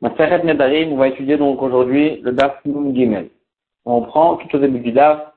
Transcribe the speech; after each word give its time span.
Maseret 0.00 0.44
Nedarim, 0.44 0.92
on 0.92 0.96
va 0.96 1.08
étudier 1.08 1.38
donc 1.38 1.62
aujourd'hui 1.62 2.20
le 2.20 2.32
Daf 2.32 2.64
Nun 2.64 2.94
Gimel. 2.94 3.30
On 3.84 4.02
prend 4.02 4.36
tout 4.36 4.54
au 4.56 4.58
début 4.58 4.80
du 4.80 4.92
Daf, 4.92 5.32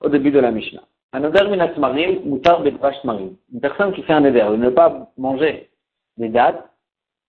au 0.00 0.08
début 0.08 0.30
de 0.30 0.38
la 0.38 0.50
Mishnah. 0.50 0.82
Un 1.14 1.20
Marim, 1.78 2.20
Mutar 2.24 2.62
Betvash 2.62 3.02
Marim. 3.04 3.36
Une 3.52 3.60
personne 3.60 3.92
qui 3.92 4.02
fait 4.02 4.12
un 4.12 4.20
Neder 4.20 4.46
de 4.50 4.56
ne 4.56 4.70
pas 4.70 5.10
manger 5.16 5.70
des 6.16 6.28
dates, 6.28 6.64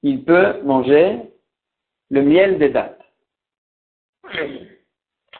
il 0.04 0.24
peut 0.24 0.62
manger 0.64 1.20
le 2.10 2.22
miel 2.22 2.58
des 2.60 2.70
dates. 2.70 3.00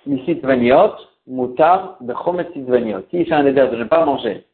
Misit 0.06 0.42
Vaniot, 0.42 0.96
Mutar 1.28 1.98
Bechomet 2.02 2.48
Sitvaniot. 2.54 3.04
S'il 3.10 3.26
fait 3.26 3.34
un 3.34 3.44
Neder 3.44 3.68
de 3.72 3.78
ne 3.78 3.86
pas 3.86 4.06
manger 4.06 4.46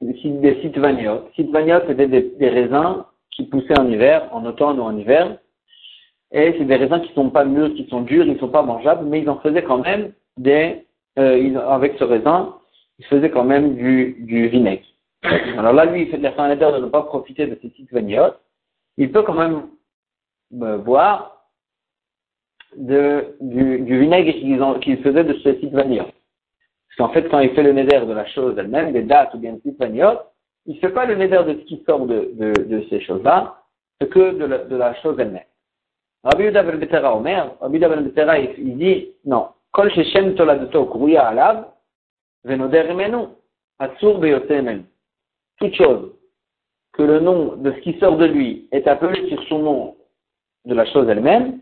des 0.00 0.60
Sitvaniot, 0.62 1.28
Sitvaniot 1.34 1.80
c'était 1.86 2.08
des, 2.08 2.22
des 2.22 2.48
raisins 2.48 3.04
qui 3.30 3.44
poussaient 3.44 3.78
en 3.78 3.88
hiver, 3.88 4.28
en 4.32 4.44
automne 4.44 4.80
ou 4.80 4.82
en 4.82 4.96
hiver, 4.96 5.38
et 6.32 6.54
c'est 6.58 6.64
des 6.64 6.76
raisins 6.76 7.00
qui 7.00 7.12
sont 7.14 7.30
pas 7.30 7.44
mûrs, 7.44 7.74
qui 7.74 7.86
sont 7.88 8.02
durs, 8.02 8.26
ils 8.26 8.38
sont 8.38 8.48
pas 8.48 8.62
mangeables, 8.62 9.06
mais 9.06 9.20
ils 9.20 9.30
en 9.30 9.38
faisaient 9.38 9.62
quand 9.62 9.78
même 9.78 10.12
des, 10.36 10.84
euh, 11.18 11.58
avec 11.68 11.96
ce 11.98 12.04
raisin, 12.04 12.56
ils 12.98 13.06
faisaient 13.06 13.30
quand 13.30 13.44
même 13.44 13.76
du, 13.76 14.16
du 14.20 14.48
vinaigre. 14.48 14.86
Alors 15.58 15.72
là, 15.72 15.84
lui, 15.86 16.02
il 16.02 16.08
fait 16.08 16.18
de 16.18 16.22
la 16.22 16.32
fin 16.32 16.48
de 16.54 16.54
ne 16.54 16.86
pas 16.86 17.02
profiter 17.02 17.46
de 17.46 17.58
ces 17.60 17.68
petites 17.68 17.92
vanillottes. 17.92 18.40
Il 18.96 19.10
peut 19.12 19.22
quand 19.22 19.34
même 19.34 19.62
euh, 20.62 20.78
boire 20.78 21.46
de, 22.76 23.36
du, 23.40 23.80
du 23.80 24.00
vinaigre 24.00 24.80
qu'il 24.80 24.98
faisait 25.02 25.24
de 25.24 25.34
ces 25.42 25.54
petites 25.54 25.72
vanillottes. 25.72 26.14
Parce 26.88 26.96
qu'en 27.10 27.14
fait, 27.14 27.28
quand 27.28 27.40
il 27.40 27.50
fait 27.50 27.62
le 27.62 27.72
neder 27.72 28.06
de 28.06 28.12
la 28.12 28.26
chose 28.26 28.56
elle-même, 28.58 28.92
des 28.92 29.02
dates 29.02 29.34
ou 29.34 29.38
bien 29.38 29.52
des 29.52 29.58
petites 29.58 29.78
vanillottes, 29.78 30.24
il 30.66 30.74
ne 30.74 30.80
fait 30.80 30.90
pas 30.90 31.06
le 31.06 31.14
neder 31.14 31.42
de 31.46 31.60
ce 31.60 31.64
qui 31.66 31.82
sort 31.86 32.06
de, 32.06 32.30
de, 32.34 32.52
de 32.64 32.84
ces 32.88 33.00
choses-là, 33.00 33.62
que 34.10 34.32
de 34.32 34.44
la, 34.44 34.58
de 34.58 34.76
la 34.76 34.94
chose 34.96 35.16
elle-même. 35.18 35.42
Rabbi 36.26 36.42
Yuda 36.42 36.64
ben 36.64 36.78
Betera 36.78 37.16
Omer, 37.16 37.52
Rabbi 37.60 37.76
Yuda 37.76 37.88
ben 37.88 38.02
Betera, 38.02 38.36
il 38.38 38.76
dit, 38.76 39.12
non, 39.24 39.46
Kol. 39.70 39.92
Toute 45.58 45.74
chose 45.74 46.12
que 46.94 47.02
le 47.02 47.20
nom 47.20 47.56
de 47.56 47.70
ce 47.70 47.78
qui 47.78 47.98
sort 48.00 48.16
de 48.16 48.24
lui 48.24 48.68
est 48.72 48.88
appelé 48.88 49.28
sur 49.28 49.40
son 49.44 49.60
nom 49.60 49.96
de 50.64 50.74
la 50.74 50.84
chose 50.86 51.08
elle-même, 51.08 51.60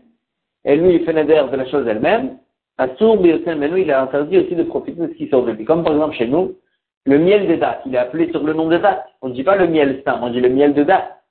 et 0.63 0.75
lui 0.75 0.95
il 0.95 1.05
fait 1.05 1.13
neder 1.13 1.43
de 1.51 1.57
la 1.57 1.65
chose 1.67 1.85
elle-même, 1.87 2.39
Atsur 2.79 3.17
Beyote 3.17 3.47
Emenu, 3.47 3.81
il 3.81 3.91
a 3.91 4.01
interdit 4.01 4.39
aussi 4.39 4.55
de 4.55 4.63
profiter 4.63 4.99
de 4.99 5.07
ce 5.07 5.13
qui 5.13 5.29
sort 5.29 5.45
de 5.45 5.51
lui. 5.51 5.63
Comme 5.63 5.83
par 5.83 5.93
exemple 5.93 6.15
chez 6.15 6.27
nous, 6.27 6.55
le 7.05 7.19
miel 7.19 7.47
des 7.47 7.57
dates, 7.57 7.81
il 7.85 7.93
est 7.93 7.99
appelé 7.99 8.31
sur 8.31 8.43
le 8.43 8.53
nom 8.53 8.67
des 8.67 8.79
dates. 8.79 9.05
On 9.21 9.29
ne 9.29 9.33
dit 9.33 9.43
pas 9.43 9.57
le 9.57 9.67
miel 9.67 10.01
stam, 10.01 10.23
on 10.23 10.31
dit 10.31 10.41
le 10.41 10.49
miel 10.49 10.73
de 10.73 10.83
date. 10.83 11.23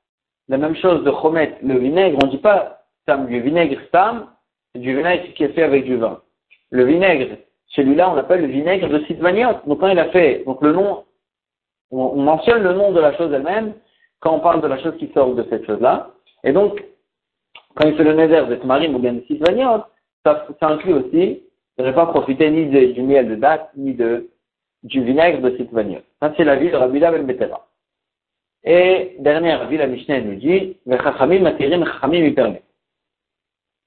La 0.48 0.56
même 0.56 0.76
chose 0.76 1.02
de 1.02 1.10
Chomet, 1.10 1.58
le 1.62 1.78
vinaigre, 1.78 2.18
on 2.22 2.26
ne 2.26 2.30
dit 2.30 2.38
pas 2.38 2.83
stam, 3.04 3.26
du 3.26 3.40
vinaigre 3.40 3.80
stam, 3.88 4.26
c'est 4.72 4.80
du 4.80 4.96
vinaigre 4.96 5.32
qui 5.34 5.44
est 5.44 5.52
fait 5.52 5.62
avec 5.62 5.84
du 5.84 5.96
vin. 5.96 6.20
Le 6.70 6.84
vinaigre, 6.84 7.36
celui-là, 7.68 8.10
on 8.10 8.14
l'appelle 8.14 8.40
le 8.40 8.48
vinaigre 8.48 8.88
de 8.88 8.98
Sitvaniot. 9.04 9.60
Donc 9.66 9.80
quand 9.80 9.88
il 9.88 9.98
a 9.98 10.10
fait, 10.10 10.42
donc 10.44 10.60
le 10.62 10.72
nom, 10.72 11.04
on, 11.90 12.16
mentionne 12.16 12.62
le 12.62 12.72
nom 12.72 12.92
de 12.92 13.00
la 13.00 13.16
chose 13.16 13.32
elle-même 13.32 13.74
quand 14.20 14.34
on 14.34 14.40
parle 14.40 14.62
de 14.62 14.66
la 14.66 14.78
chose 14.78 14.96
qui 14.98 15.10
sort 15.12 15.34
de 15.34 15.44
cette 15.50 15.66
chose-là. 15.66 16.10
Et 16.42 16.52
donc, 16.52 16.82
quand 17.74 17.86
il 17.86 17.96
fait 17.96 18.04
le 18.04 18.14
neder 18.14 18.44
de 18.48 18.56
Tmarim 18.56 18.94
ou 18.94 18.98
bien 18.98 19.12
de 19.12 19.20
Sitvaniot, 19.26 19.84
ça, 20.24 20.46
inclut 20.62 20.94
aussi 20.94 21.42
de 21.78 21.84
ne 21.84 21.92
pas 21.92 22.06
profiter 22.06 22.50
ni 22.50 22.66
du 22.92 23.02
miel 23.02 23.28
de 23.28 23.34
date, 23.34 23.70
ni 23.76 23.94
de, 23.94 24.30
du 24.82 25.02
vinaigre 25.02 25.40
de 25.40 25.56
Sitvaniot. 25.56 26.00
Ça, 26.20 26.32
c'est 26.36 26.44
la 26.44 26.56
vie 26.56 26.70
de 26.70 26.76
Rabbi 26.76 27.00
Ben 27.00 27.26
Betera. 27.26 27.66
Et 28.64 29.16
dernière 29.18 29.68
vie, 29.68 29.76
la 29.76 29.86
Mishnah 29.86 30.22
nous 30.22 30.36
dit, 30.36 30.78
Vechachamim 30.86 31.40
matirim, 31.40 31.84
chachamim 31.84 32.24
y 32.24 32.30
permet. 32.30 32.62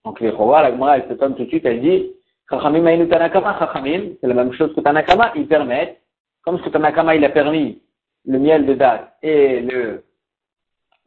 Donc 0.08 0.22
les 0.22 0.31
Chora, 0.31 0.63
la 0.63 0.72
Gemara, 0.72 0.97
elle 0.97 1.09
se 1.09 1.13
tombe 1.16 1.36
tout 1.36 1.44
de 1.44 1.50
suite, 1.50 1.66
elle 1.66 1.81
dit, 1.81 2.13
Chachamim 2.50 3.08
Tanakama, 3.08 3.59
Chachamim, 3.59 4.14
c'est 4.22 4.27
la 4.27 4.36
même 4.36 4.53
chose 4.53 4.73
que 4.73 4.80
Tanakama, 4.80 5.33
ils 5.36 5.47
permettent, 5.47 5.99
comme 6.44 6.58
ce 6.59 6.64
que 6.64 6.69
Tanakama, 6.69 7.17
il 7.17 7.25
a 7.25 7.30
permis 7.30 7.81
le 8.26 8.39
miel 8.39 8.65
de 8.65 8.73
date 8.73 9.17
et 9.21 9.59
le 9.59 10.05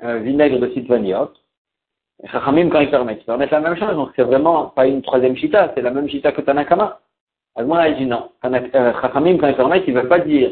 euh, 0.04 0.18
vinaigre 0.18 0.58
de 0.58 0.68
Sitvaniot, 0.74 1.30
Chachamim, 2.30 2.68
quand 2.68 2.80
ils 2.80 2.90
permettent, 2.90 3.22
ils 3.22 3.24
permettent 3.24 3.52
la 3.52 3.60
même 3.60 3.76
chose, 3.76 3.96
donc 3.96 4.10
c'est 4.16 4.22
vraiment 4.22 4.66
pas 4.66 4.86
une 4.86 5.00
troisième 5.00 5.34
chita, 5.34 5.72
c'est 5.74 5.80
la 5.80 5.92
même 5.92 6.10
chita 6.10 6.32
que 6.32 6.42
Tanakama. 6.42 7.00
La 7.56 7.62
Gemara, 7.62 7.88
elle 7.88 7.96
dit 7.96 8.04
non. 8.04 8.28
Euh, 8.44 8.92
Chachamim, 9.00 9.38
quand 9.38 9.48
ils 9.48 9.56
permettent, 9.56 9.84
ils 9.86 9.94
ne 9.94 10.00
veulent 10.00 10.10
pas 10.10 10.18
dire 10.18 10.50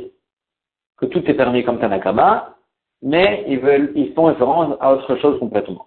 que 0.96 1.04
tout 1.04 1.22
est 1.30 1.34
permis 1.34 1.64
comme 1.64 1.80
Tanakama, 1.80 2.56
mais 3.02 3.44
ils 3.46 3.60
veulent, 3.60 3.92
ils 3.94 4.14
font 4.14 4.24
référence 4.24 4.74
à 4.80 4.94
autre 4.94 5.16
chose 5.16 5.38
complètement. 5.38 5.84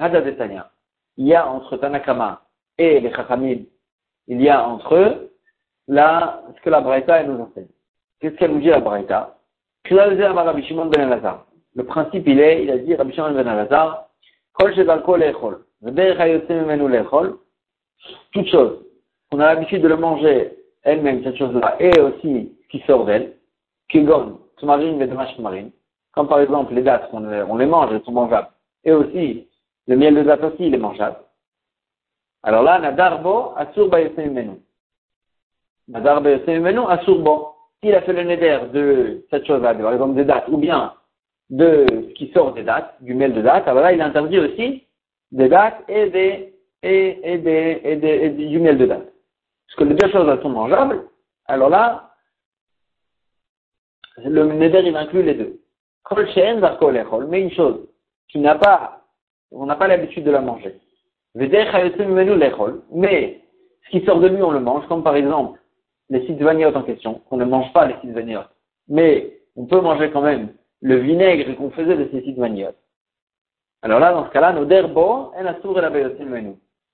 Il 0.00 1.26
y 1.26 1.34
a 1.34 1.48
entre 1.48 1.76
Tanakama 1.76 2.42
et 2.76 3.00
les 3.00 3.12
Chachamim, 3.12 3.64
il 4.28 4.40
y 4.40 4.48
a 4.48 4.66
entre 4.66 4.94
eux 4.94 5.32
la, 5.88 6.42
ce 6.56 6.60
que 6.62 6.70
la 6.70 6.80
Braïta 6.80 7.22
nous 7.24 7.42
enseigne. 7.42 7.66
Qu'est-ce 8.20 8.36
qu'elle 8.36 8.52
nous 8.52 8.60
dit 8.60 8.68
la 8.68 8.80
Braïta? 8.80 9.36
Le 9.90 11.82
principe 11.82 12.26
il 12.26 12.40
est, 12.40 12.62
il 12.62 12.70
a 12.70 12.78
dit 12.78 12.94
Rabbi 12.94 13.12
Shimon 13.12 13.32
ben 13.32 13.46
Elazar, 13.48 14.08
toute 18.32 18.46
chose, 18.48 18.84
on 19.30 19.40
a 19.40 19.54
l'habitude 19.54 19.82
de 19.82 19.88
le 19.88 19.96
manger 19.96 20.52
elle-même, 20.82 21.22
cette 21.22 21.36
chose-là, 21.36 21.76
et 21.80 22.00
aussi 22.00 22.52
ce 22.62 22.68
qui 22.68 22.80
sort 22.86 23.04
d'elle, 23.04 23.34
Kigon, 23.88 24.40
Tmarin, 24.58 24.98
Vedmash 24.98 25.38
Marine, 25.38 25.70
comme 26.12 26.28
par 26.28 26.40
exemple 26.40 26.74
les 26.74 26.82
dates, 26.82 27.08
on, 27.12 27.56
les 27.56 27.66
mange, 27.66 27.92
elles 27.92 28.02
sont 28.04 28.12
mangeables. 28.12 28.48
Et 28.84 28.92
aussi, 28.92 29.47
le 29.88 29.96
miel 29.96 30.14
de 30.14 30.22
date 30.22 30.44
aussi, 30.44 30.66
il 30.66 30.74
est 30.74 30.78
mangeable. 30.78 31.16
Alors 32.42 32.62
là, 32.62 32.78
Nadarbo, 32.78 33.52
Asur 33.56 33.88
Bayosemenu. 33.88 34.60
Nadar 35.88 36.20
Bayosemenu, 36.20 36.80
Asurbo. 36.88 37.54
S'il 37.82 37.94
a 37.94 38.02
fait 38.02 38.12
le 38.12 38.24
neder 38.24 38.58
de 38.72 39.24
cette 39.30 39.46
chose-là, 39.46 39.74
par 39.74 39.92
exemple 39.92 40.14
des 40.16 40.24
dates, 40.24 40.48
ou 40.48 40.58
bien 40.58 40.94
de 41.48 41.86
ce 41.88 42.14
qui 42.14 42.30
sort 42.32 42.52
des 42.52 42.64
dates, 42.64 42.96
du 43.00 43.14
miel 43.14 43.32
de 43.32 43.40
date, 43.40 43.66
alors 43.66 43.82
là, 43.82 43.92
il 43.92 44.02
interdit 44.02 44.38
aussi 44.38 44.84
des 45.30 45.48
dates 45.48 45.82
et 45.88 46.10
des, 46.10 46.54
et, 46.82 47.20
et 47.22 47.38
des, 47.38 47.80
et 47.84 47.96
des, 47.96 48.08
et 48.08 48.30
du 48.30 48.58
miel 48.58 48.78
de 48.78 48.86
date. 48.86 49.12
Parce 49.66 49.78
que 49.78 49.84
les 49.84 49.94
deux 49.94 50.10
choses, 50.10 50.42
sont 50.42 50.48
mangeables. 50.48 51.04
Alors 51.46 51.70
là, 51.70 52.10
le 54.18 54.44
neder, 54.52 54.82
il 54.84 54.96
inclut 54.96 55.22
les 55.22 55.34
deux. 55.34 55.60
Mais 57.28 57.40
une 57.40 57.52
chose, 57.52 57.86
qui 58.28 58.38
n'a 58.38 58.56
pas, 58.56 58.97
on 59.52 59.66
n'a 59.66 59.76
pas 59.76 59.88
l'habitude 59.88 60.24
de 60.24 60.30
la 60.30 60.40
manger. 60.40 60.74
Mais 61.34 61.50
ce 63.84 63.90
qui 63.90 64.04
sort 64.04 64.20
de 64.20 64.28
lui, 64.28 64.42
on 64.42 64.50
le 64.50 64.60
mange, 64.60 64.86
comme 64.88 65.02
par 65.02 65.16
exemple 65.16 65.60
les 66.10 66.26
sitvaniot 66.26 66.74
en 66.74 66.82
question. 66.82 67.20
On 67.30 67.36
ne 67.36 67.44
mange 67.44 67.70
pas 67.72 67.86
les 67.86 67.94
sitvaniot. 68.00 68.40
Mais 68.88 69.40
on 69.56 69.66
peut 69.66 69.80
manger 69.80 70.10
quand 70.10 70.22
même 70.22 70.54
le 70.80 70.96
vinaigre 70.96 71.54
qu'on 71.56 71.70
faisait 71.70 71.96
de 71.96 72.08
ces 72.12 72.22
sitvaniot. 72.22 72.70
Alors 73.82 74.00
là, 74.00 74.12
dans 74.12 74.26
ce 74.26 74.30
cas-là, 74.30 74.52
nos 74.52 74.64
derbo, 74.64 75.32
elle 75.38 75.46
a 75.46 75.52
la 75.52 75.60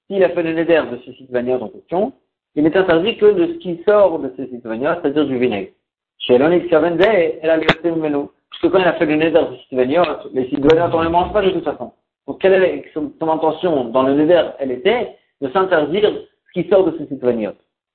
S'il 0.07 0.25
a 0.25 0.29
fait 0.31 0.43
le 0.43 0.53
neder 0.53 0.83
de 0.91 0.99
ces 1.05 1.13
sitvaniot 1.13 1.63
en 1.63 1.69
question, 1.69 2.13
il 2.57 2.65
n'est 2.65 2.77
interdit 2.77 3.17
que 3.17 3.27
de 3.27 3.47
ce 3.55 3.59
qui 3.59 3.83
sort 3.87 4.19
de 4.19 4.33
ces 4.37 4.49
sitvaniot, 4.49 4.95
c'est-à-dire 5.01 5.27
du 5.27 5.39
vinaigre. 5.39 5.71
Chez 6.19 6.39
l'onique 6.39 6.73
elle 6.73 7.51
a 7.51 7.57
menu. 7.57 8.27
Parce 8.51 8.63
que 8.63 8.67
quand 8.69 8.79
il 8.79 8.87
a 8.87 8.95
fait 8.95 9.07
le 9.07 9.17
neder 9.17 9.33
de 9.33 9.57
Sidvaniot, 9.69 10.05
les 10.33 10.49
Sidvaniot, 10.49 10.95
on 10.95 11.01
ne 11.01 11.05
les 11.05 11.11
mange 11.11 11.33
pas 11.33 11.43
de 11.43 11.51
toute 11.51 11.65
façon. 11.65 11.93
Donc, 12.27 12.41
quelle 12.41 12.63
est 12.63 12.85
son, 12.95 13.13
intention 13.21 13.87
dans 13.87 14.03
le 14.03 14.15
neder 14.15 14.51
Elle 14.59 14.71
était 14.71 15.17
de 15.41 15.49
s'interdire 15.51 16.11
ce 16.47 16.61
qui 16.61 16.69
sort 16.69 16.85
de 16.85 16.97
ce 16.99 17.07
Sidvaniot. 17.07 17.53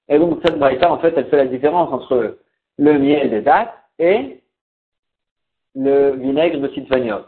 Et 0.08 0.20
donc, 0.20 0.40
cette 0.44 0.60
braïta, 0.60 0.92
en 0.92 1.00
fait, 1.00 1.14
elle 1.18 1.28
fait 1.28 1.38
la 1.38 1.46
différence 1.46 1.92
entre 1.92 2.38
le 2.78 3.00
miel 3.00 3.30
des 3.30 3.42
dates 3.42 3.74
et 3.98 4.42
le 5.76 6.16
vinaigre 6.16 6.60
de 6.60 6.68
Sidvaniot. 6.70 7.26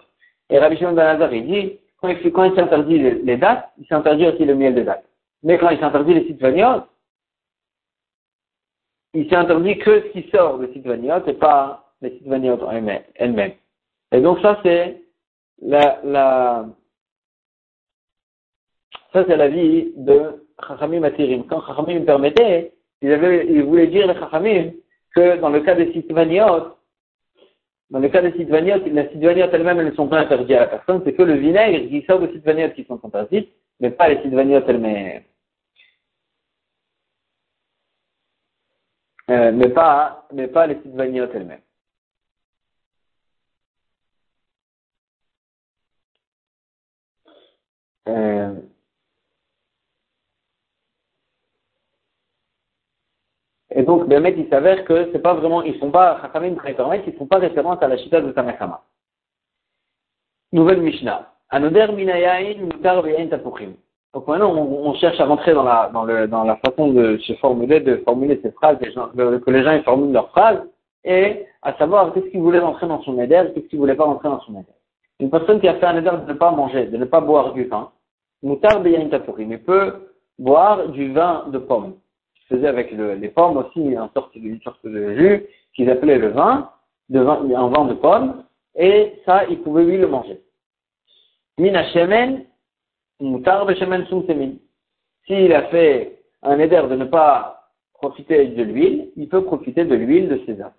Et 0.50 0.59
Rabbi 0.59 0.78
Shimon 0.78 0.94
Ben 0.94 1.07
Azar, 1.07 1.34
il 1.34 1.45
dit, 1.47 1.79
quand 2.01 2.09
il, 2.09 2.17
il 2.23 2.56
s'interdit 2.56 2.99
les, 2.99 3.37
dates, 3.37 3.72
il 3.79 3.85
s'interdit 3.87 4.28
aussi 4.28 4.46
le 4.46 4.55
miel 4.55 4.76
des 4.76 4.84
dates. 4.84 5.05
Mais 5.43 5.58
quand 5.58 5.70
il 5.70 5.79
s'interdit 5.79 6.14
les 6.14 6.26
Sidvaniot, 6.26 6.84
il 9.14 9.29
s'est 9.29 9.35
interdit 9.35 9.78
que 9.78 10.02
ce 10.02 10.08
qui 10.08 10.29
sort 10.29 10.58
de 10.58 10.67
Sitvaniot 10.67 11.26
et 11.28 11.34
pas 11.34 11.91
les 12.02 12.11
Sitvaniot 12.11 12.59
elles-mêmes. 13.16 13.53
Et 14.11 14.22
donc 14.22 14.40
ça 14.41 14.59
c'est 14.64 15.02
la, 15.61 15.99
la, 16.03 16.66
ça 19.13 19.25
c'est 19.28 19.37
la 19.37 19.47
vie 19.49 19.93
de 19.96 20.46
Chachamim 20.67 21.03
Atirim. 21.03 21.46
Quand 21.47 21.61
Chachamim 21.66 22.05
permettait, 22.05 22.73
il 23.02 23.11
avait, 23.11 23.47
il 23.47 23.63
voulait 23.63 23.87
dire 23.87 24.08
les 24.08 24.16
Chachamim 24.16 24.72
que 25.16 25.37
dans 25.40 25.49
le 25.49 25.61
cas 25.61 25.75
des 25.75 25.91
Sitvaniot, 25.93 26.75
dans 27.90 27.99
le 27.99 28.09
cas 28.09 28.22
des 28.22 28.31
Sitvaniot, 28.34 28.84
les 28.85 29.09
Sitvaniot 29.09 29.47
elles-mêmes, 29.52 29.79
elles 29.79 29.87
ne 29.87 29.96
sont 29.96 30.08
pas 30.08 30.19
interdites 30.19 30.55
à 30.55 30.61
la 30.61 30.67
personne, 30.67 31.02
c'est 31.05 31.13
que 31.13 31.23
le 31.23 31.35
vinaigre 31.35 31.90
qui 31.90 32.05
sort 32.05 32.19
de 32.19 32.28
Sitvaniot 32.31 32.72
qui 32.72 32.85
sont 32.85 32.99
interdites, 33.03 33.52
mais 33.79 33.91
pas 33.91 34.09
les 34.09 34.22
Sitvaniot 34.22 34.61
elles-mêmes. 34.67 35.23
Euh, 39.29 39.52
mais 39.53 39.69
pas, 39.69 40.28
mais 40.34 40.47
pas 40.47 40.67
les 40.67 40.78
vanillottes 40.85 41.31
elles-mêmes. 41.34 41.61
euh, 48.07 48.53
et 53.73 53.84
donc, 53.84 54.08
Bémet, 54.08 54.35
il 54.38 54.50
s'avère 54.50 54.84
que 54.84 55.09
c'est 55.12 55.22
pas 55.22 55.34
vraiment, 55.34 55.62
ils 55.62 55.79
sont 55.79 55.91
pas, 55.91 56.20
Chachamim 56.22 56.56
ils 57.08 57.14
font 57.14 57.26
pas 57.26 57.38
référence 57.38 57.82
à 57.82 57.88
la 57.88 57.97
chita 57.97 58.20
de 58.20 58.32
Tamechama. 58.32 58.82
Nouvelle 60.52 60.82
Mishnah. 60.82 61.29
Anoder 61.50 61.88
minayain 61.94 62.58
mutar 62.59 63.02
ve'en 63.02 63.28
tapuchim. 63.28 63.73
Donc 64.14 64.28
maintenant, 64.28 64.53
on, 64.53 64.94
cherche 64.96 65.20
à 65.22 65.26
rentrer 65.26 65.53
dans 65.53 65.64
la, 65.64 65.90
dans, 65.94 66.03
le, 66.03 66.28
dans 66.28 66.44
la 66.44 66.58
façon 66.58 66.90
de 66.91 67.18
se 67.20 67.32
formuler, 67.35 67.79
de 67.79 67.97
formuler 68.03 68.41
ces 68.44 68.52
phrases, 68.52 68.78
que 68.78 69.52
les 69.52 69.64
gens 69.64 69.84
formulent 69.84 70.12
leurs 70.12 70.29
phrases, 70.32 70.59
et 71.06 71.46
à 71.62 71.74
savoir 71.76 72.14
qu'est-ce 72.14 72.26
qu'ils 72.28 72.41
voulaient 72.41 72.59
rentrer 72.59 72.88
dans 72.88 73.02
son 73.03 73.17
éder, 73.22 73.41
qu'est-ce 73.53 73.67
qu'ils 73.67 73.79
voulaient 73.79 73.96
pas 73.96 74.03
rentrer 74.03 74.28
dans 74.28 74.41
son 74.41 74.52
éder. 74.53 74.74
Une 75.22 75.29
personne 75.29 75.62
qui 75.62 75.67
a 75.70 75.76
fait 75.76 75.85
un 75.85 75.97
éder 75.97 76.09
de 76.09 76.34
ne 76.34 76.38
pas 76.38 76.52
manger, 76.52 76.88
de 76.88 76.97
ne 76.97 77.06
pas 77.06 77.22
boire 77.22 77.53
du 77.53 77.64
vin, 77.64 77.90
mutar 78.44 78.82
be'en 78.82 79.08
tapuchim, 79.08 79.50
il 79.50 79.64
peut 79.64 79.94
boire 80.38 80.90
du 80.90 81.14
vin 81.14 81.46
de 81.47 81.58
pomme. 81.58 81.94
Il 82.52 82.58
faisait 82.58 82.68
avec 82.68 82.92
les 82.92 83.30
pommes 83.30 83.58
aussi 83.58 83.80
une 83.80 84.09
sorte, 84.14 84.36
une 84.36 84.62
sorte 84.62 84.86
de 84.86 85.16
jus 85.16 85.46
qu'ils 85.74 85.90
appelaient 85.90 86.18
le 86.18 86.30
vin, 86.30 86.70
un 87.14 87.68
vin 87.70 87.86
de 87.86 87.94
pomme, 87.94 88.44
et 88.76 89.14
ça, 89.26 89.46
il 89.50 89.62
pouvait 89.62 89.86
lui 89.86 89.98
le 89.98 90.08
manger. 90.08 90.42
Mina 91.58 91.86
shemen, 91.92 92.46
mutar 93.22 93.66
beshemen 93.66 94.06
sumsemin. 94.08 94.53
S'il 95.26 95.53
a 95.53 95.64
fait 95.70 96.24
un 96.42 96.59
éder 96.59 96.82
de 96.90 96.96
ne 96.96 97.06
pas 97.06 97.70
profiter 97.94 98.48
de 98.48 98.64
l'huile, 98.64 99.12
il 99.16 99.30
peut 99.30 99.46
profiter 99.46 99.86
de 99.86 99.96
l'huile 99.96 100.28
de 100.28 100.46
sésame. 100.46 100.74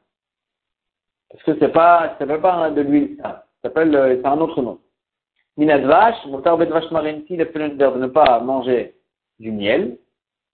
Parce 1.31 1.43
que 1.45 1.59
c'est 1.59 1.73
pas, 1.73 2.11
ça 2.11 2.19
s'appelle 2.19 2.41
pas 2.43 2.71
de 2.71 2.83
l'huile, 2.83 3.17
ça 3.23 3.47
s'appelle, 3.63 3.95
euh, 3.95 4.17
c'est 4.21 4.27
un 4.27 4.41
autre 4.41 4.61
nom. 4.61 4.79
Mina 5.57 5.79
vache, 5.79 6.27
mutar 6.27 6.59
vache 6.59 6.91
marine, 6.91 7.25
s'il 7.27 7.41
a 7.41 7.47
fait 7.47 7.59
l'éder 7.59 7.77
de 7.79 7.99
ne 7.99 8.09
pas 8.09 8.41
manger 8.41 8.95
du 9.39 9.53
miel, 9.53 9.97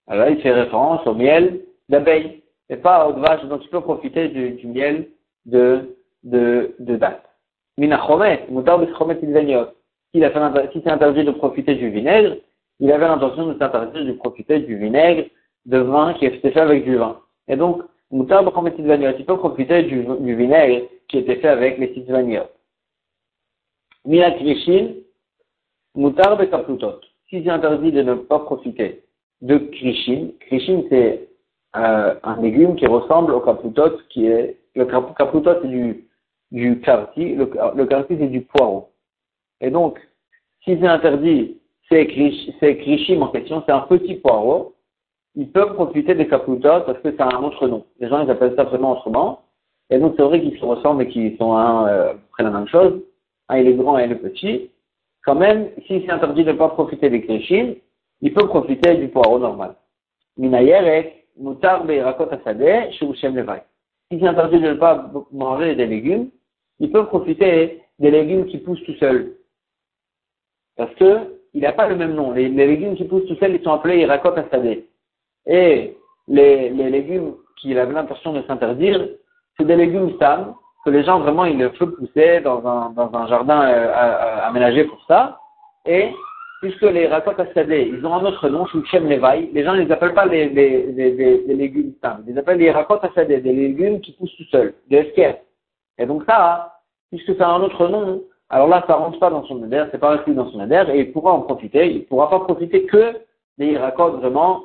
alors 0.09 0.29
il 0.29 0.41
fait 0.41 0.53
référence 0.53 1.07
au 1.07 1.15
miel 1.15 1.61
d'abeille, 1.89 2.43
et 2.71 2.77
pas 2.77 3.09
au 3.09 3.15
vache, 3.15 3.45
donc 3.47 3.63
tu 3.63 3.69
peux 3.69 3.81
profiter 3.81 4.29
du, 4.29 4.67
miel 4.67 5.09
de, 5.47 5.97
de, 6.23 6.75
de 6.79 6.97
date. 6.97 7.25
Mina 7.79 8.05
chomet, 8.07 8.45
mutar 8.51 8.79
beschomet 8.79 9.19
ilveniot 9.23 9.69
s'il 10.13 10.25
a 10.25 10.31
fait, 10.31 10.73
si 10.73 10.81
c'est 10.83 10.91
interdit 10.91 11.25
de 11.25 11.31
profiter 11.33 11.75
du 11.75 11.91
vinaigre, 11.91 12.37
il 12.81 12.91
avait 12.93 13.09
l'intention 13.09 13.47
de 13.47 13.59
s'interdire 13.59 14.05
de 14.07 14.13
profiter 14.13 14.61
du 14.61 14.77
vinaigre 14.77 15.29
de 15.67 15.79
vin 15.79 16.15
qui 16.15 16.27
était 16.27 16.51
fait 16.51 16.61
avec 16.61 16.85
du 16.85 16.97
vin. 16.97 17.21
Et 17.47 17.57
donc, 17.57 17.83
Moutar 18.11 18.43
il 18.43 19.27
peut 19.27 19.37
profiter 19.37 19.83
du, 19.83 20.35
vinaigre 20.35 20.87
qui 21.09 21.19
était 21.19 21.37
fait 21.37 21.49
avec 21.49 21.79
les 21.79 21.93
titvaniot. 21.93 22.45
Mina 24.07 24.31
krishin, 24.31 24.95
Moutar 25.95 26.39
bekaplutot. 26.39 27.01
Si 27.29 27.43
c'est 27.43 27.51
interdit 27.51 27.93
de 27.93 28.03
ne 28.03 28.15
pas 28.15 28.39
profiter 28.39 29.03
de 29.43 29.59
krishin, 29.59 30.29
krishin 30.41 30.83
c'est 30.91 31.29
euh, 31.77 32.15
un 32.23 32.41
légume 32.41 32.77
qui 32.77 32.87
ressemble 32.87 33.33
au 33.33 33.41
kaplutot, 33.41 33.99
qui 34.09 34.27
est, 34.27 34.59
le 34.75 34.85
kaplutot 34.85 35.63
c'est 35.63 35.69
du, 35.69 36.09
du 36.51 36.81
karti, 36.81 37.35
le, 37.35 37.51
le 37.75 37.87
karti 37.87 38.17
c'est 38.19 38.27
du 38.27 38.43
poireau. 38.43 38.91
Et 39.61 39.71
donc, 39.71 39.99
si 40.65 40.77
c'est 40.79 40.87
interdit, 40.87 41.59
c'est 41.89 42.07
krishim 42.07 43.23
en 43.23 43.29
question, 43.29 43.63
c'est 43.67 43.73
un 43.73 43.81
petit 43.81 44.15
poireau, 44.17 44.75
ils 45.39 45.51
peuvent 45.51 45.75
profiter 45.75 46.17
des 46.17 46.27
kaputot 46.27 46.81
parce 46.85 46.99
que 46.99 47.13
c'est 47.13 47.21
un 47.21 47.43
autre 47.45 47.69
nom. 47.69 47.85
Les 48.01 48.09
gens, 48.09 48.25
ils 48.25 48.31
appellent 48.31 48.57
ça 48.57 48.65
vraiment 48.65 48.93
autrement. 48.93 49.43
Et 49.89 49.99
donc, 49.99 50.15
c'est 50.17 50.23
vrai 50.25 50.41
qu'ils 50.41 50.59
se 50.59 50.65
ressemblent 50.65 51.03
et 51.03 51.09
qu'ils 51.09 51.37
sont 51.39 51.53
un, 51.53 51.87
euh, 51.87 52.15
près 52.33 52.43
la 52.43 52.51
même 52.51 52.67
chose. 52.67 53.01
Un, 53.49 53.59
il 53.59 53.69
est 53.69 53.75
grand 53.75 53.99
et 53.99 54.03
est 54.03 54.15
petit. 54.17 54.71
Quand 55.25 55.37
même, 55.37 55.69
si 55.87 56.03
c'est 56.05 56.11
interdit 56.11 56.43
de 56.43 56.51
ne 56.51 56.57
pas 56.57 56.69
profiter 56.71 57.09
des 57.09 57.23
krishim, 57.23 57.77
il 58.21 58.33
peut 58.33 58.47
profiter 58.47 58.97
du 58.97 59.09
poireau 59.09 59.39
normal. 59.39 59.75
Minayerek, 60.37 61.27
mutar 61.37 61.85
beirakot 61.85 62.29
asade, 62.31 62.93
shurushem 62.93 63.37
levai. 63.37 63.63
Si 64.11 64.19
c'est 64.19 64.27
interdit 64.27 64.61
de 64.61 64.69
ne 64.69 64.75
pas 64.75 65.11
manger 65.33 65.75
des 65.75 65.87
légumes, 65.87 66.31
ils 66.81 66.91
peuvent 66.91 67.09
profiter 67.09 67.83
des 67.99 68.11
légumes 68.11 68.47
qui 68.47 68.59
poussent 68.59 68.83
tout 68.85 68.95
seuls. 68.95 69.35
Parce 70.77 70.95
que 70.95 71.39
il 71.55 71.63
n'a 71.63 71.73
pas 71.73 71.89
le 71.89 71.97
même 71.97 72.15
nom. 72.15 72.31
Les, 72.33 72.49
légumes 72.49 72.95
qui 72.95 73.05
poussent 73.05 73.27
tout 73.27 73.37
seuls, 73.37 73.55
ils 73.55 73.63
sont 73.63 73.73
appelés 73.73 74.01
Irakot 74.01 74.37
Asadeh. 74.37 74.87
Et 75.47 75.97
les, 76.29 76.71
légumes 76.71 77.35
qu'il 77.61 77.79
avait 77.79 77.93
l'intention 77.93 78.33
de 78.33 78.43
s'interdire, 78.43 79.09
c'est 79.57 79.67
des 79.67 79.77
légumes 79.77 80.15
stam 80.17 80.55
que 80.85 80.91
les 80.91 81.03
gens 81.03 81.19
vraiment 81.19 81.45
ils 81.45 81.59
le 81.59 81.71
font 81.71 81.91
pousser 81.91 82.41
dans 82.41 82.65
un, 82.67 82.91
dans 82.91 83.13
un 83.13 83.27
jardin 83.27 83.63
euh, 83.63 84.47
aménagé 84.47 84.85
pour 84.85 85.03
ça. 85.07 85.41
Et 85.85 86.13
puisque 86.61 86.83
les 86.83 87.07
Rakot 87.07 87.41
Asadeh, 87.41 87.89
ils 87.89 88.05
ont 88.05 88.15
un 88.15 88.25
autre 88.25 88.49
nom, 88.49 88.67
Shem 88.67 89.09
Levaï, 89.09 89.51
les 89.53 89.65
gens 89.65 89.75
ne 89.75 89.83
les 89.83 89.93
appellent 89.93 90.15
pas 90.15 90.27
les, 90.27 90.49
les, 90.49 90.93
les, 90.93 91.55
légumes 91.55 91.93
stam, 91.99 92.25
ils 92.27 92.33
les 92.33 92.39
appellent 92.39 92.59
les 92.59 92.71
Rakot 92.71 92.99
Asadeh, 93.03 93.41
des 93.41 93.53
légumes 93.53 94.01
qui 94.01 94.13
poussent 94.13 94.37
tout 94.37 94.45
seuls, 94.51 94.75
des 94.89 94.99
esquerres. 94.99 95.39
Et 95.99 96.07
donc 96.07 96.25
ça, 96.27 96.81
puisque 97.11 97.37
ça 97.37 97.49
a 97.49 97.53
un 97.53 97.63
autre 97.63 97.89
nom, 97.89 98.23
alors 98.51 98.69
là, 98.69 98.83
ça 98.87 98.95
rentre 98.95 99.19
pas 99.19 99.31
dans 99.31 99.45
son 99.45 99.63
adhère, 99.63 99.89
c'est 99.91 99.99
pas 99.99 100.15
inclus 100.15 100.35
dans 100.35 100.51
son 100.51 100.61
adhère, 100.61 100.89
et 100.91 101.01
il 101.01 101.13
pourra 101.13 101.33
en 101.33 101.43
profiter. 101.43 101.91
Il 101.91 102.07
pourra 102.07 102.31
pas 102.31 102.41
profiter 102.41 102.87
que 102.87 103.15
des 103.59 103.67
iracotes 103.67 104.17
vraiment 104.17 104.65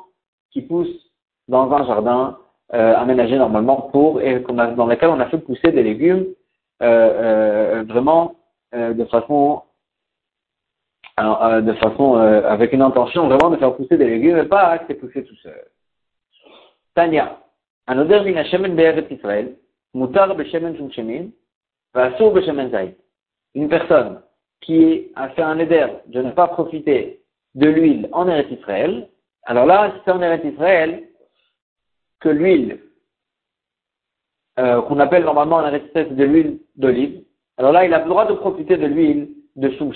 qui 0.52 0.62
poussent 0.62 1.12
dans 1.48 1.72
un 1.72 1.86
jardin 1.86 2.38
euh, 2.74 2.96
aménagé 2.96 3.38
normalement 3.38 3.90
pour 3.92 4.22
et 4.22 4.40
dans 4.40 4.86
lequel 4.86 5.10
on 5.10 5.20
a 5.20 5.26
fait 5.26 5.38
pousser 5.38 5.72
des 5.72 5.84
légumes 5.84 6.26
euh, 6.82 6.86
euh, 6.86 7.84
vraiment 7.88 8.36
de 8.74 9.06
façon 9.06 9.62
de 11.18 11.74
façon 11.74 12.16
avec 12.16 12.74
une 12.74 12.82
intention 12.82 13.28
vraiment 13.28 13.52
de 13.52 13.58
faire 13.58 13.76
pousser 13.76 13.98
des 13.98 14.10
légumes 14.10 14.38
et 14.38 14.46
pas 14.46 14.80
que 14.80 14.86
c'est 14.88 14.96
poussé 14.96 15.24
tout 15.24 15.36
seul. 15.36 15.66
Tania, 16.96 17.40
un 17.88 18.00
odeur 18.00 18.24
min 18.24 18.44
shemen 18.46 18.80
Israël, 19.12 19.56
mutar 19.94 20.30
shemen 20.52 20.76
shum 20.76 20.92
shemin, 20.92 21.28
va 21.94 22.18
shemen 22.18 22.72
zayit. 22.72 22.98
Une 23.56 23.70
personne 23.70 24.22
qui 24.62 25.12
a 25.16 25.30
fait 25.30 25.42
un 25.44 25.60
éder 25.60 25.88
de 26.08 26.22
ne 26.22 26.32
pas 26.32 26.48
profiter 26.48 27.22
de 27.56 27.68
l'huile 27.68 28.10
en 28.12 28.28
Eretz 28.28 28.52
Israël, 28.52 29.10
alors 29.44 29.66
là, 29.66 29.94
c'est 30.04 30.12
en 30.12 30.22
Eretz 30.22 30.44
Israël 30.46 31.04
que 32.20 32.30
l'huile, 32.30 32.80
euh, 34.60 34.82
qu'on 34.84 35.00
appelle 35.00 35.26
normalement 35.26 35.58
en 35.58 35.68
Eretz 35.68 35.86
Israël 35.88 36.16
de 36.16 36.24
l'huile 36.24 36.60
d'olive, 36.76 37.24
alors 37.58 37.72
là, 37.72 37.86
il 37.86 37.94
a 37.94 38.00
le 38.00 38.10
droit 38.10 38.26
de 38.26 38.34
profiter 38.34 38.78
de 38.78 38.88
l'huile 38.88 39.30
de 39.56 39.70
Soum 39.72 39.94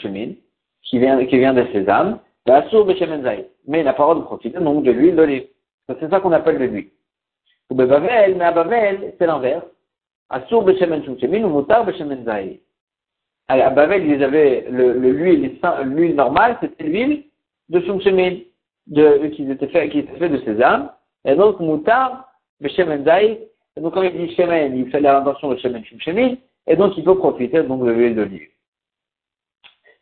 qui 0.88 1.00
vient, 1.00 1.24
qui 1.26 1.38
vient 1.38 1.54
de 1.54 1.66
sésame, 1.72 2.20
mais 2.48 3.80
il 3.80 3.84
n'a 3.84 3.94
pas 3.94 4.04
le 4.04 4.14
droit 4.14 4.16
de 4.16 4.22
profiter 4.22 4.60
donc 4.60 4.84
de 4.84 4.92
l'huile 4.92 5.16
d'olive. 5.16 5.48
C'est 5.88 6.10
ça 6.10 6.20
qu'on 6.20 6.32
appelle 6.32 6.60
de 6.60 6.66
l'huile. 6.66 6.90
mais 7.72 8.44
à 8.46 8.52
Bavel, 8.52 9.14
c'est 9.18 9.28
l'inverse. 9.28 9.66
Asur 10.30 10.64
Beshemen 10.64 11.04
ou 11.08 11.50
Mutar 11.50 11.86
Beshemen 11.86 12.26
à 13.50 13.70
Bavel, 13.70 14.06
ils 14.06 14.24
avaient 14.24 14.66
l'huile, 14.70 15.58
l'huile 15.86 16.16
normale, 16.16 16.58
c'était 16.62 16.84
l'huile 16.84 17.24
de 17.70 17.80
Shumshemin, 17.82 18.40
de, 18.88 19.28
qui 19.28 19.50
était 19.50 19.68
fait, 19.68 19.90
qui 19.90 20.00
était 20.00 20.18
fait 20.18 20.30
de 20.30 20.40
sésame. 20.40 20.92
Et 21.26 21.36
donc, 21.36 21.60
Moutar, 21.60 22.30
le 22.60 22.70
Shemen 22.70 23.06
Zay, 23.06 23.48
et 23.76 23.82
donc 23.82 23.94
quand 23.94 24.02
il 24.02 24.18
dit 24.18 24.34
Shemen, 24.36 24.76
il 24.76 24.90
fait 24.90 25.00
l'intention 25.00 25.50
de 25.50 25.58
Shemen 25.58 25.84
Shumshemin, 25.86 26.36
et 26.68 26.76
donc 26.76 26.98
il 26.98 27.04
peut 27.04 27.18
profiter 27.18 27.64
donc 27.64 27.86
de 27.86 27.92
l'huile 27.92 28.16
d'olive. 28.16 28.50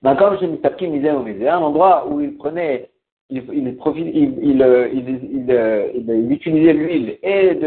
Donc, 0.02 0.20
comme 0.20 0.38
chez 0.40 0.48
Mistapkim 0.48 0.92
disait 0.92 1.12
au 1.12 1.24
musée, 1.24 1.48
un 1.50 1.60
endroit 1.60 2.08
où 2.08 2.22
il 2.22 2.38
prenait, 2.38 2.90
il, 3.30 3.44
il, 3.52 3.75
profite, 3.78 4.08
il, 4.14 4.38
il, 4.42 4.62
il, 4.94 6.04
il, 6.08 6.32
utilisait 6.32 6.74
l'huile 6.74 7.18
et 7.24 7.60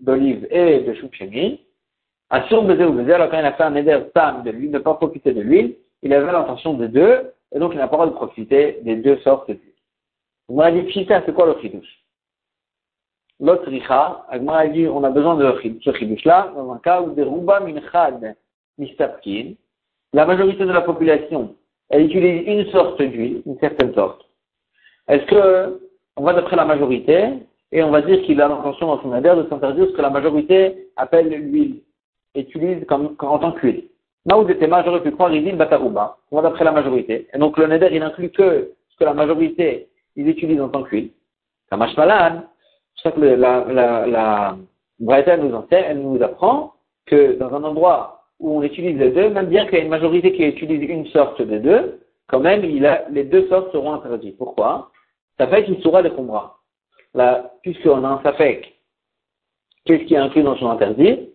d'olive 0.00 0.46
et 0.50 0.80
de 0.80 0.94
Shumshemin, 0.94 1.56
Assur 2.30 2.64
baiser 2.64 2.84
ou 2.84 2.92
baiser, 2.92 3.12
alors 3.12 3.30
quand 3.30 3.38
il 3.38 3.44
a 3.44 3.52
fait 3.52 3.62
un 3.62 3.74
éder 3.74 3.98
tam 4.14 4.42
de 4.42 4.50
l'huile, 4.50 4.70
ne 4.70 4.78
pas 4.78 4.94
profiter 4.94 5.32
de 5.32 5.40
l'huile, 5.40 5.76
il 6.02 6.12
avait 6.12 6.32
l'intention 6.32 6.74
de 6.74 6.86
deux, 6.86 7.32
et 7.52 7.58
donc 7.58 7.72
il 7.74 7.78
n'a 7.78 7.86
pas 7.86 7.96
le 7.96 8.10
droit 8.10 8.12
de 8.12 8.16
profiter 8.16 8.80
des 8.82 8.96
deux 8.96 9.18
sortes 9.18 9.50
d'huile. 9.50 9.74
On 10.48 10.58
a 10.58 10.70
dit 10.70 10.82
pshita, 10.82 11.22
c'est 11.24 11.34
quoi 11.34 11.46
le 11.46 11.60
chidouche? 11.60 12.02
L'autre 13.40 13.68
richa, 13.68 14.26
Agmar 14.30 14.56
a 14.56 14.66
dit, 14.68 14.86
on 14.86 15.04
a 15.04 15.10
besoin 15.10 15.36
de 15.36 15.78
ce 15.82 15.92
chidouche-là, 15.92 16.52
dans 16.54 16.72
un 16.72 16.78
cas 16.78 17.02
où 17.02 17.12
des 17.14 17.22
rouba 17.22 17.60
minchad 17.60 18.36
mistapkin, 18.78 19.54
la 20.14 20.24
majorité 20.24 20.64
de 20.64 20.72
la 20.72 20.80
population, 20.80 21.56
elle 21.90 22.06
utilise 22.06 22.46
une 22.46 22.70
sorte 22.70 23.02
d'huile, 23.02 23.42
une 23.44 23.58
certaine 23.58 23.92
sorte. 23.94 24.24
Est-ce 25.08 25.26
que, 25.26 25.80
on 26.16 26.22
va 26.22 26.32
d'après 26.32 26.54
la 26.54 26.64
majorité, 26.64 27.30
et 27.72 27.82
on 27.82 27.90
va 27.90 28.00
dire 28.00 28.22
qu'il 28.22 28.40
a 28.40 28.46
l'intention 28.46 28.86
dans 28.86 29.02
son 29.02 29.12
adhère 29.12 29.36
de 29.36 29.48
s'interdire 29.48 29.86
ce 29.88 29.92
que 29.92 30.02
la 30.02 30.10
majorité 30.10 30.88
appelle 30.96 31.28
l'huile 31.28 31.80
utilise 32.36 32.84
comme, 32.86 33.16
en 33.18 33.38
tant 33.40 33.52
qu'huile. 33.52 33.88
Là 34.26 34.38
où 34.38 34.46
j'étais 34.46 34.68
j'aurais 34.68 35.02
pu 35.02 35.10
croire 35.10 35.34
Izil 35.34 35.56
Batarouba, 35.56 36.16
on 36.30 36.36
va 36.36 36.42
d'après 36.42 36.64
la 36.64 36.72
majorité. 36.72 37.26
Et 37.34 37.38
donc 37.38 37.58
le 37.58 37.66
Neder, 37.66 37.88
il 37.90 38.02
inclut 38.02 38.30
que 38.30 38.70
ce 38.90 38.96
que 38.96 39.04
la 39.04 39.14
majorité, 39.14 39.88
ils 40.14 40.28
utilisent 40.28 40.60
en 40.60 40.68
tant 40.68 40.84
qu'huile. 40.84 41.10
Ça 41.68 41.76
marche 41.76 41.96
malade. 41.96 42.42
C'est 42.96 43.08
ça 43.08 43.12
que 43.12 43.20
la, 43.20 43.64
la 44.06 44.56
nous 45.36 45.54
enseigne, 45.54 45.84
elle 45.88 46.00
nous 46.00 46.22
apprend 46.22 46.74
que 47.06 47.36
dans 47.36 47.52
un 47.52 47.64
endroit 47.64 48.13
où 48.40 48.58
on 48.58 48.62
utilise 48.62 48.98
les 48.98 49.10
deux, 49.10 49.30
même 49.30 49.46
bien 49.46 49.64
qu'il 49.66 49.78
y 49.78 49.80
a 49.80 49.84
une 49.84 49.90
majorité 49.90 50.32
qui 50.32 50.44
utilise 50.44 50.88
une 50.88 51.06
sorte 51.06 51.40
des 51.40 51.60
deux, 51.60 52.00
quand 52.26 52.40
même, 52.40 52.64
il 52.64 52.84
a, 52.86 53.08
les 53.10 53.24
deux 53.24 53.48
sortes 53.48 53.72
seront 53.72 53.94
interdits. 53.94 54.32
Pourquoi? 54.32 54.90
Safek, 55.38 55.68
il 55.68 55.82
sera 55.82 56.02
de 56.02 56.08
Khumra. 56.08 56.58
Là, 57.14 57.52
puisqu'on 57.62 58.02
a 58.04 58.08
un 58.08 58.22
Safek, 58.22 58.74
qu'est-ce 59.84 60.04
qui 60.04 60.14
est 60.14 60.18
inclus 60.18 60.42
dans 60.42 60.56
son 60.56 60.70
interdit? 60.70 61.30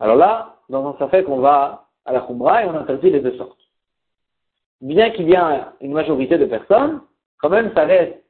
Alors 0.00 0.16
là, 0.16 0.56
dans 0.68 0.86
un 0.88 0.96
Safek, 0.98 1.28
on 1.28 1.38
va 1.38 1.86
à 2.04 2.12
la 2.12 2.20
Khumra 2.20 2.64
et 2.64 2.66
on 2.66 2.74
interdit 2.74 3.10
les 3.10 3.20
deux 3.20 3.36
sortes. 3.36 3.58
Bien 4.80 5.10
qu'il 5.10 5.28
y 5.28 5.34
ait 5.34 5.60
une 5.80 5.92
majorité 5.92 6.38
de 6.38 6.46
personnes, 6.46 7.00
quand 7.40 7.50
même, 7.50 7.72
ça 7.74 7.84
reste 7.84 8.22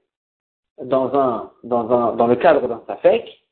dans 0.83 1.15
un, 1.15 1.51
dans 1.63 1.91
un, 1.91 2.17
dans 2.17 2.27
le 2.27 2.37
cadre 2.37 2.67
d'un 2.67 2.83
Safek, 2.87 3.45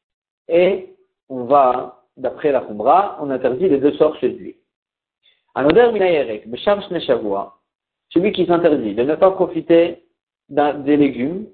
et 0.48 0.94
on 1.28 1.44
va, 1.44 1.95
d'après 2.16 2.52
la 2.52 2.60
Khumra, 2.60 3.18
on 3.20 3.30
interdit 3.30 3.68
les 3.68 3.78
deux 3.78 3.92
sortes 3.92 4.18
chez 4.18 4.28
lui. 4.28 4.56
Anoder 5.54 5.90
minayerek, 5.92 6.48
besham 6.48 6.80
shavua, 7.00 7.54
celui 8.10 8.32
qui 8.32 8.46
s'interdit 8.46 8.94
de 8.94 9.02
ne 9.02 9.14
pas 9.14 9.30
profiter 9.30 10.02
des 10.48 10.96
légumes 10.96 11.46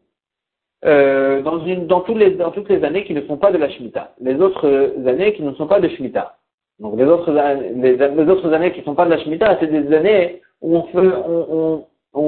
euh, 0.85 1.41
dans, 1.43 1.65
une, 1.65 1.87
dans, 1.87 2.01
tous 2.01 2.17
les, 2.17 2.33
dans 2.33 2.51
toutes 2.51 2.69
les 2.69 2.83
années 2.83 3.05
qui 3.05 3.15
ne 3.15 3.23
sont 3.23 3.37
pas 3.37 3.53
de 3.53 3.59
la 3.59 3.71
Shemitah. 3.71 4.15
Les 4.21 4.35
autres 4.35 4.69
années 5.07 5.33
qui 5.35 5.43
ne 5.43 5.53
sont 5.55 5.69
pas 5.69 5.81
de 5.81 5.89
Shemitah. 5.89 6.37
Donc 6.81 6.99
les 6.99 7.05
autres, 7.05 7.31
les, 7.31 8.29
autres 8.29 8.53
années 8.53 8.73
qui 8.73 8.81
ne 8.81 8.85
sont 8.85 8.97
pas 8.97 9.05
de 9.05 9.11
la 9.11 9.19
Shemitah, 9.19 9.59
c'est 9.61 9.69
des 9.69 9.95
années 9.95 10.43
où 10.61 10.77
on 10.77 10.83
fait, 10.85 10.99
on, 10.99 11.87
on, 12.15 12.21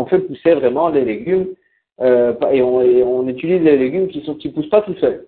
on, 0.00 0.06
fait 0.06 0.18
pousser 0.18 0.54
vraiment 0.54 0.88
les 0.90 1.04
légumes 1.04 1.48
euh, 2.00 2.34
et, 2.52 2.62
on, 2.62 2.82
et, 2.82 3.02
on, 3.02 3.26
utilise 3.26 3.62
les 3.62 3.78
légumes 3.78 4.08
qui 4.08 4.22
ne 4.28 4.34
qui 4.34 4.50
poussent 4.50 4.68
pas 4.68 4.82
tout 4.82 4.94
seuls. 4.96 5.26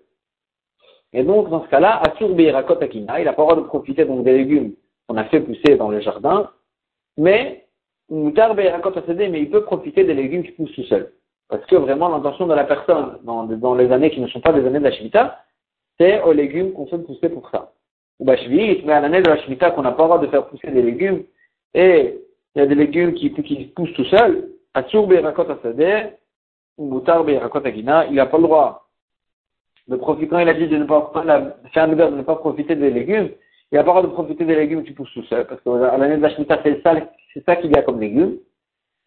Et 1.12 1.24
donc 1.24 1.50
dans 1.50 1.64
ce 1.64 1.68
cas-là, 1.68 2.02
Beirakot 2.20 2.80
Akina, 2.80 3.18
il 3.20 3.24
n'a 3.24 3.32
pas 3.32 3.42
le 3.42 3.48
droit 3.48 3.56
de 3.56 3.66
profiter 3.66 4.04
donc 4.04 4.24
des 4.24 4.38
légumes 4.38 4.74
qu'on 5.08 5.16
a 5.16 5.24
fait 5.24 5.40
pousser 5.40 5.76
dans 5.76 5.88
le 5.88 6.00
jardin, 6.00 6.50
mais 7.16 7.66
mais 8.10 9.40
il 9.40 9.50
peut 9.50 9.64
profiter 9.64 10.04
des 10.04 10.14
légumes 10.14 10.42
qui 10.42 10.52
poussent 10.52 10.74
tout 10.74 10.84
seul. 10.84 11.12
Parce 11.48 11.64
que 11.66 11.76
vraiment, 11.76 12.08
l'intention 12.08 12.46
de 12.46 12.54
la 12.54 12.64
personne, 12.64 13.18
dans, 13.24 13.44
dans, 13.44 13.74
les 13.74 13.90
années 13.92 14.10
qui 14.10 14.20
ne 14.20 14.28
sont 14.28 14.40
pas 14.40 14.52
des 14.52 14.64
années 14.66 14.78
de 14.78 14.84
la 14.84 14.92
Shemitah, 14.92 15.44
c'est 15.98 16.22
aux 16.22 16.32
légumes 16.32 16.72
qu'on 16.72 16.86
fait 16.86 16.98
pousser 16.98 17.28
pour 17.28 17.48
ça. 17.50 17.72
Ou 18.18 18.24
bah, 18.24 18.36
mais 18.48 18.92
à 18.92 19.00
l'année 19.00 19.22
de 19.22 19.28
la 19.28 19.36
Shemitah, 19.38 19.72
qu'on 19.72 19.82
n'a 19.82 19.92
pas 19.92 20.04
le 20.04 20.08
droit 20.08 20.18
de 20.20 20.28
faire 20.28 20.46
pousser 20.46 20.70
des 20.70 20.82
légumes, 20.82 21.24
et 21.74 22.20
il 22.54 22.58
y 22.58 22.62
a 22.62 22.66
des 22.66 22.74
légumes 22.74 23.14
qui, 23.14 23.32
qui 23.32 23.64
poussent 23.76 23.92
tout 23.94 24.04
seuls, 24.04 24.48
Atsur 24.74 25.06
Beirakot 25.06 25.50
Asadeh, 25.50 26.16
ou 26.78 26.86
Moutar 26.86 27.24
Beirakot 27.24 27.64
Agina, 27.64 28.06
il 28.06 28.14
n'a 28.14 28.26
pas 28.26 28.38
le 28.38 28.44
droit 28.44 28.89
de 29.90 29.96
profiter, 29.96 30.28
quand 30.28 30.38
il 30.38 30.48
a 30.48 30.54
dit 30.54 30.68
de 30.68 30.76
ne 30.76 30.84
pas, 30.84 31.12
faire 31.72 31.88
de 31.88 31.94
ne 31.94 32.22
pas 32.22 32.36
profiter 32.36 32.76
des 32.76 32.90
légumes, 32.90 33.30
il 33.72 33.74
n'a 33.74 33.84
pas 33.84 34.00
de 34.02 34.06
profiter 34.06 34.44
des 34.44 34.54
légumes 34.54 34.84
qui 34.84 34.92
poussent 34.92 35.12
tout 35.12 35.24
seuls, 35.24 35.46
parce 35.46 35.60
qu'à 35.62 35.98
l'année 35.98 36.16
de 36.16 36.22
la 36.22 36.30
Shemitah, 36.30 36.60
c'est 36.62 36.80
ça, 36.82 36.94
c'est 37.34 37.44
ça 37.44 37.56
qu'il 37.56 37.72
y 37.72 37.76
a 37.76 37.82
comme 37.82 38.00
légumes. 38.00 38.38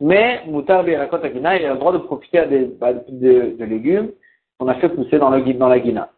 Mais 0.02 0.42
Moutar 0.46 0.84
Birakot 0.84 1.24
Agina, 1.24 1.58
il 1.58 1.66
a 1.66 1.74
le 1.74 1.80
droit 1.80 1.94
de 1.94 2.00
profiter 2.00 2.46
des, 2.48 2.66
bah, 2.66 2.92
de, 2.94 3.56
de, 3.58 3.63
légumes 3.63 4.12
qu'on 4.60 4.68
a 4.68 4.75
fait 4.75 4.90
pousser 4.90 5.18
dans, 5.20 5.30
le, 5.30 5.42
dans 5.54 5.70
la 5.70 5.80
Guina. 5.80 6.10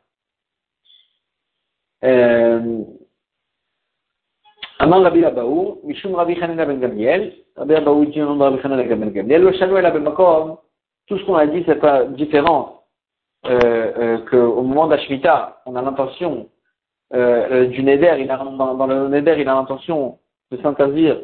Euh, 2.04 2.82
Rabbi 4.80 5.24
Hanina 6.42 6.66
ben 6.66 6.80
Gamliel, 6.80 7.34
Rabbi 7.56 7.76
Abaou 7.76 8.06
dit 8.06 8.22
au 8.22 8.26
nom 8.26 8.36
de 8.36 8.44
Rabbi 8.44 8.60
Hanina 8.64 8.96
ben 8.96 9.12
Gamliel, 9.12 9.44
le 9.44 9.54
Shanou 9.54 9.78
el 9.78 9.86
Abemakom, 9.86 10.58
tout 11.08 11.20
ce 11.20 11.26
qu'on 11.26 11.36
a 11.36 11.46
dit, 11.46 11.64
c'est 11.68 11.80
pas 11.80 12.06
différent 12.06 12.75
euh, 13.48 13.92
euh, 13.98 14.18
qu'au 14.30 14.62
moment 14.62 14.88
d'Ashmita, 14.88 15.62
on 15.66 15.76
a 15.76 15.82
l'intention 15.82 16.50
euh, 17.14 17.48
euh, 17.52 17.66
du 17.68 17.84
Neder, 17.84 18.26
dans, 18.26 18.88
le 18.88 19.08
Neder, 19.10 19.36
il 19.38 19.48
a 19.48 19.54
l'intention 19.54 20.18
de 20.52 20.58
s'interdire 20.58 21.22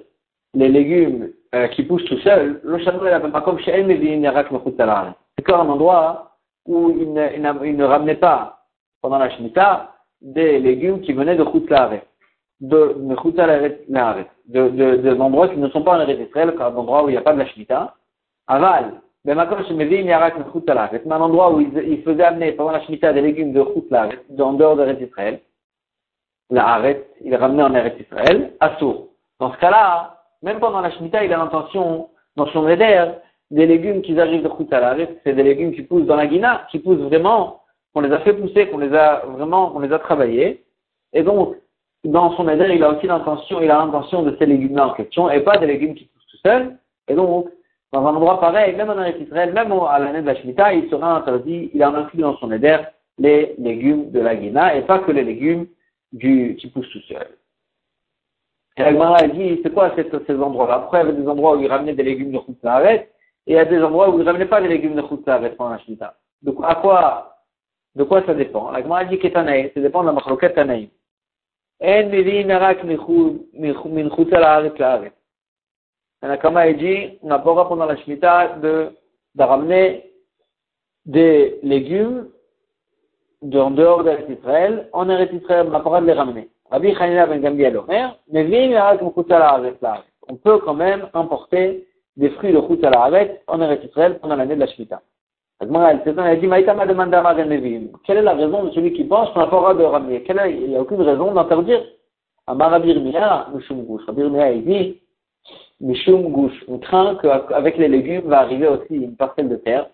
les 0.54 0.70
légumes 0.70 1.32
euh, 1.56 1.68
qui 1.70 1.84
poussent 1.84 2.06
tout 2.06 2.20
seuls, 2.20 2.62
le 2.64 2.78
château 2.80 3.06
est 3.06 3.32
pas 3.32 3.42
comme 3.42 3.60
chez 3.60 3.72
C'est 3.74 5.54
un 5.54 5.70
endroit 5.70 6.38
où 6.68 6.92
il 6.92 7.14
ne, 7.14 7.84
ramenait 7.84 8.16
pas, 8.16 8.66
pendant 9.02 9.18
la 9.18 9.30
Shemitah, 9.32 9.92
des 10.22 10.60
légumes 10.60 11.02
qui 11.02 11.14
venaient 11.14 11.36
de 11.36 11.44
Khoutlaret, 11.44 12.04
de, 12.60 12.96
de 12.98 14.26
de, 14.48 14.70
de, 14.70 14.96
de, 14.98 15.14
d'endroits 15.16 15.48
qui 15.48 15.58
ne 15.58 15.70
sont 15.70 15.82
pas 15.82 15.98
en 15.98 16.02
Eretz 16.02 16.28
Israël, 16.28 16.54
d'endroits 16.56 17.04
où 17.04 17.10
il 17.10 17.14
n'y 17.14 17.18
a 17.18 17.22
pas 17.22 17.34
de 17.34 17.40
la 17.40 17.48
Shemitah. 17.48 17.96
Aval, 18.48 19.02
mais 19.24 19.34
un 19.34 21.22
endroit 21.22 21.54
où 21.54 21.62
il, 21.62 21.72
il 21.88 22.02
faisait 22.02 22.24
amener 22.24 22.54
pendant 22.54 22.72
la 22.72 22.82
Shemitah 22.82 23.14
des 23.14 23.22
légumes 23.22 23.54
de 23.54 23.62
Khoutlaret, 23.62 24.20
en 24.40 24.54
dehors 24.54 24.76
de 24.76 24.84
Eretz 24.84 25.02
Israël. 25.02 25.40
La 26.50 26.68
Haret, 26.68 27.08
il 27.24 27.36
ramenait 27.36 27.64
en 27.64 27.76
Eretz 27.76 28.00
Israël, 28.00 28.54
Assour. 28.60 29.10
Dans 29.40 29.54
ce 29.54 29.58
cas-là, 29.60 30.22
même 30.42 30.60
pendant 30.60 30.82
la 30.82 30.92
Shemitah, 30.92 31.24
il 31.24 31.34
a 31.34 31.38
l'intention, 31.38 32.10
dans 32.36 32.48
son 32.48 32.68
éder, 32.68 33.12
des 33.52 33.68
légumes 33.68 34.02
qui 34.02 34.20
arrivent 34.20 34.44
de 34.44 34.48
Khoutalaret, 34.48 35.20
c'est 35.24 35.34
des 35.34 35.44
légumes 35.44 35.74
qui 35.74 35.84
poussent 35.84 36.06
dans 36.06 36.16
la 36.16 36.26
Guina, 36.26 36.66
qui 36.72 36.80
poussent 36.80 37.02
vraiment, 37.02 37.62
qu'on 37.94 38.02
les 38.02 38.12
a 38.12 38.20
fait 38.20 38.34
pousser, 38.34 38.68
qu'on 38.68 38.80
les 38.80 38.94
a 38.94 39.24
vraiment, 39.28 39.72
on 39.76 39.80
les 39.80 39.94
a 39.94 40.00
travaillés. 40.00 40.64
Et 41.14 41.22
donc, 41.22 41.56
dans 42.04 42.36
son 42.36 42.50
éder, 42.50 42.74
il 42.74 42.84
a 42.84 42.90
aussi 42.90 43.06
l'intention, 43.06 43.62
il 43.62 43.70
a 43.70 43.78
l'intention 43.78 44.24
de 44.24 44.36
ces 44.40 44.46
légumes-là 44.46 44.88
en 44.88 44.94
question, 44.94 45.30
et 45.30 45.42
pas 45.42 45.58
des 45.58 45.68
légumes 45.68 45.94
qui 45.94 46.06
poussent 46.06 46.28
tout 46.28 46.38
seuls. 46.44 46.78
Et 47.08 47.14
donc, 47.14 47.50
dans 47.92 48.08
un 48.08 48.16
endroit 48.16 48.40
pareil, 48.40 48.76
même 48.76 48.90
en 48.90 49.04
Israël, 49.04 49.54
même 49.54 49.72
à 49.72 50.00
l'année 50.00 50.22
de 50.22 50.28
la 50.28 50.36
Shemitah, 50.36 50.74
il 50.74 50.90
sera 50.90 51.18
interdit, 51.18 51.72
il 51.74 51.84
a 51.84 51.90
inclus 51.90 52.22
dans 52.22 52.38
son 52.38 52.52
éder 52.52 52.78
les 53.18 53.56
légumes 53.58 54.12
de 54.12 54.20
la 54.20 54.36
Guina, 54.36 54.76
et 54.76 54.82
pas 54.84 55.00
que 55.00 55.12
les 55.12 55.24
légumes 55.24 55.68
du, 56.12 56.56
qui 56.56 56.68
poussent 56.68 56.90
tout 56.90 57.02
seuls. 57.02 57.38
Et 58.78 58.84
la 58.84 59.28
dit, 59.28 59.60
c'est 59.62 59.74
quoi 59.74 59.94
ces 59.96 60.36
endroits-là? 60.36 60.76
Après, 60.76 61.02
il 61.02 61.06
y 61.06 61.10
avait 61.10 61.22
des 61.22 61.28
endroits 61.28 61.58
où 61.58 61.62
ils 61.62 61.68
ramenaient 61.68 61.94
des 61.94 62.04
légumes 62.04 62.32
de 62.32 62.40
Khoutsaret, 62.40 63.12
et 63.46 63.52
il 63.52 63.56
y 63.56 63.60
a 63.60 63.66
des 63.66 63.84
endroits 63.84 64.10
où 64.10 64.14
ils 64.14 64.20
ne 64.20 64.26
ramenaient 64.26 64.46
pas 64.46 64.62
des 64.62 64.70
légumes 64.70 64.96
de 64.96 65.02
Khoutsaret 65.02 65.52
pendant 65.52 65.72
la 65.72 65.80
Shmita. 65.80 66.16
Donc, 66.42 66.60
à 66.64 66.76
quoi, 66.76 67.36
de 67.96 68.04
quoi 68.04 68.24
ça 68.26 68.34
dépend? 68.34 68.72
La 68.72 68.82
Gemara 68.82 69.04
dit 69.06 69.20
Ketanaï, 69.20 69.72
ça 69.74 69.82
dépend 69.82 70.02
de 70.02 70.08
la 70.08 70.14
machloket 70.14 70.54
Tanaï. 70.56 70.90
En 71.84 72.10
merak 72.10 72.84
min. 72.86 72.98
La 76.22 76.38
Kama 76.38 76.72
dit, 76.74 77.18
on 77.24 77.28
n'a 77.28 77.40
pas 77.40 77.52
le 77.54 77.68
pendant 77.68 77.86
la 77.86 77.98
Shmita 77.98 78.60
de, 78.62 78.90
de 79.36 79.44
ramener 79.44 80.12
des 81.06 81.60
légumes 81.64 82.28
en 83.44 83.72
dehors 83.72 84.04
d'Israël, 84.04 84.88
en 84.94 85.10
Eretz 85.10 85.34
Israël, 85.34 85.66
on 85.68 85.72
n'a 85.72 85.80
pas 85.80 85.86
droit 85.86 86.02
de 86.02 86.06
les 86.06 86.14
ramener. 86.14 86.50
Rabbi 86.70 86.94
Chanina 86.96 87.26
ben 87.26 87.42
Gambiel 87.42 87.76
Omer, 87.78 88.18
on 90.30 90.36
peut 90.36 90.60
quand 90.60 90.74
même 90.76 91.10
importer 91.14 91.88
des 92.18 92.30
fruits 92.32 92.54
de 92.54 92.62
Chutz 92.62 92.84
al 92.84 93.40
en 93.48 93.62
Eretz 93.62 93.84
Israël 93.84 94.20
pendant 94.20 94.36
l'année 94.36 94.56
de 94.56 94.60
la 94.60 94.68
Shemitah. 94.68 95.02
Elle 95.60 95.76
a 95.76 96.36
dit, 96.36 96.50
Quelle 98.06 98.18
est 98.18 98.22
la 98.22 98.34
raison 98.34 98.64
de 98.64 98.72
celui 98.72 98.94
qui 98.94 99.04
pense 99.04 99.30
qu'on 99.32 99.40
n'a 99.40 99.48
pas 99.48 99.58
droit 99.58 99.74
de 99.74 99.84
ramener? 99.84 100.24
Il 100.28 100.70
n'y 100.70 100.76
a 100.76 100.82
aucune 100.82 101.02
raison 101.02 101.34
d'interdire. 101.34 101.84
Amar 102.48 102.72
Rabbi. 102.72 102.94
Rabbi 102.94 104.22
il 104.22 104.66
dit, 104.66 105.02
Mishum 105.82 106.32
Gush. 106.32 106.64
On 106.68 106.78
craint 106.78 107.16
qu'avec 107.16 107.78
les 107.78 107.88
légumes 107.88 108.28
va 108.28 108.40
arriver 108.40 108.68
aussi 108.68 108.96
une 108.96 109.16
parcelle 109.16 109.50
de 109.50 109.56
terre. 109.58 109.90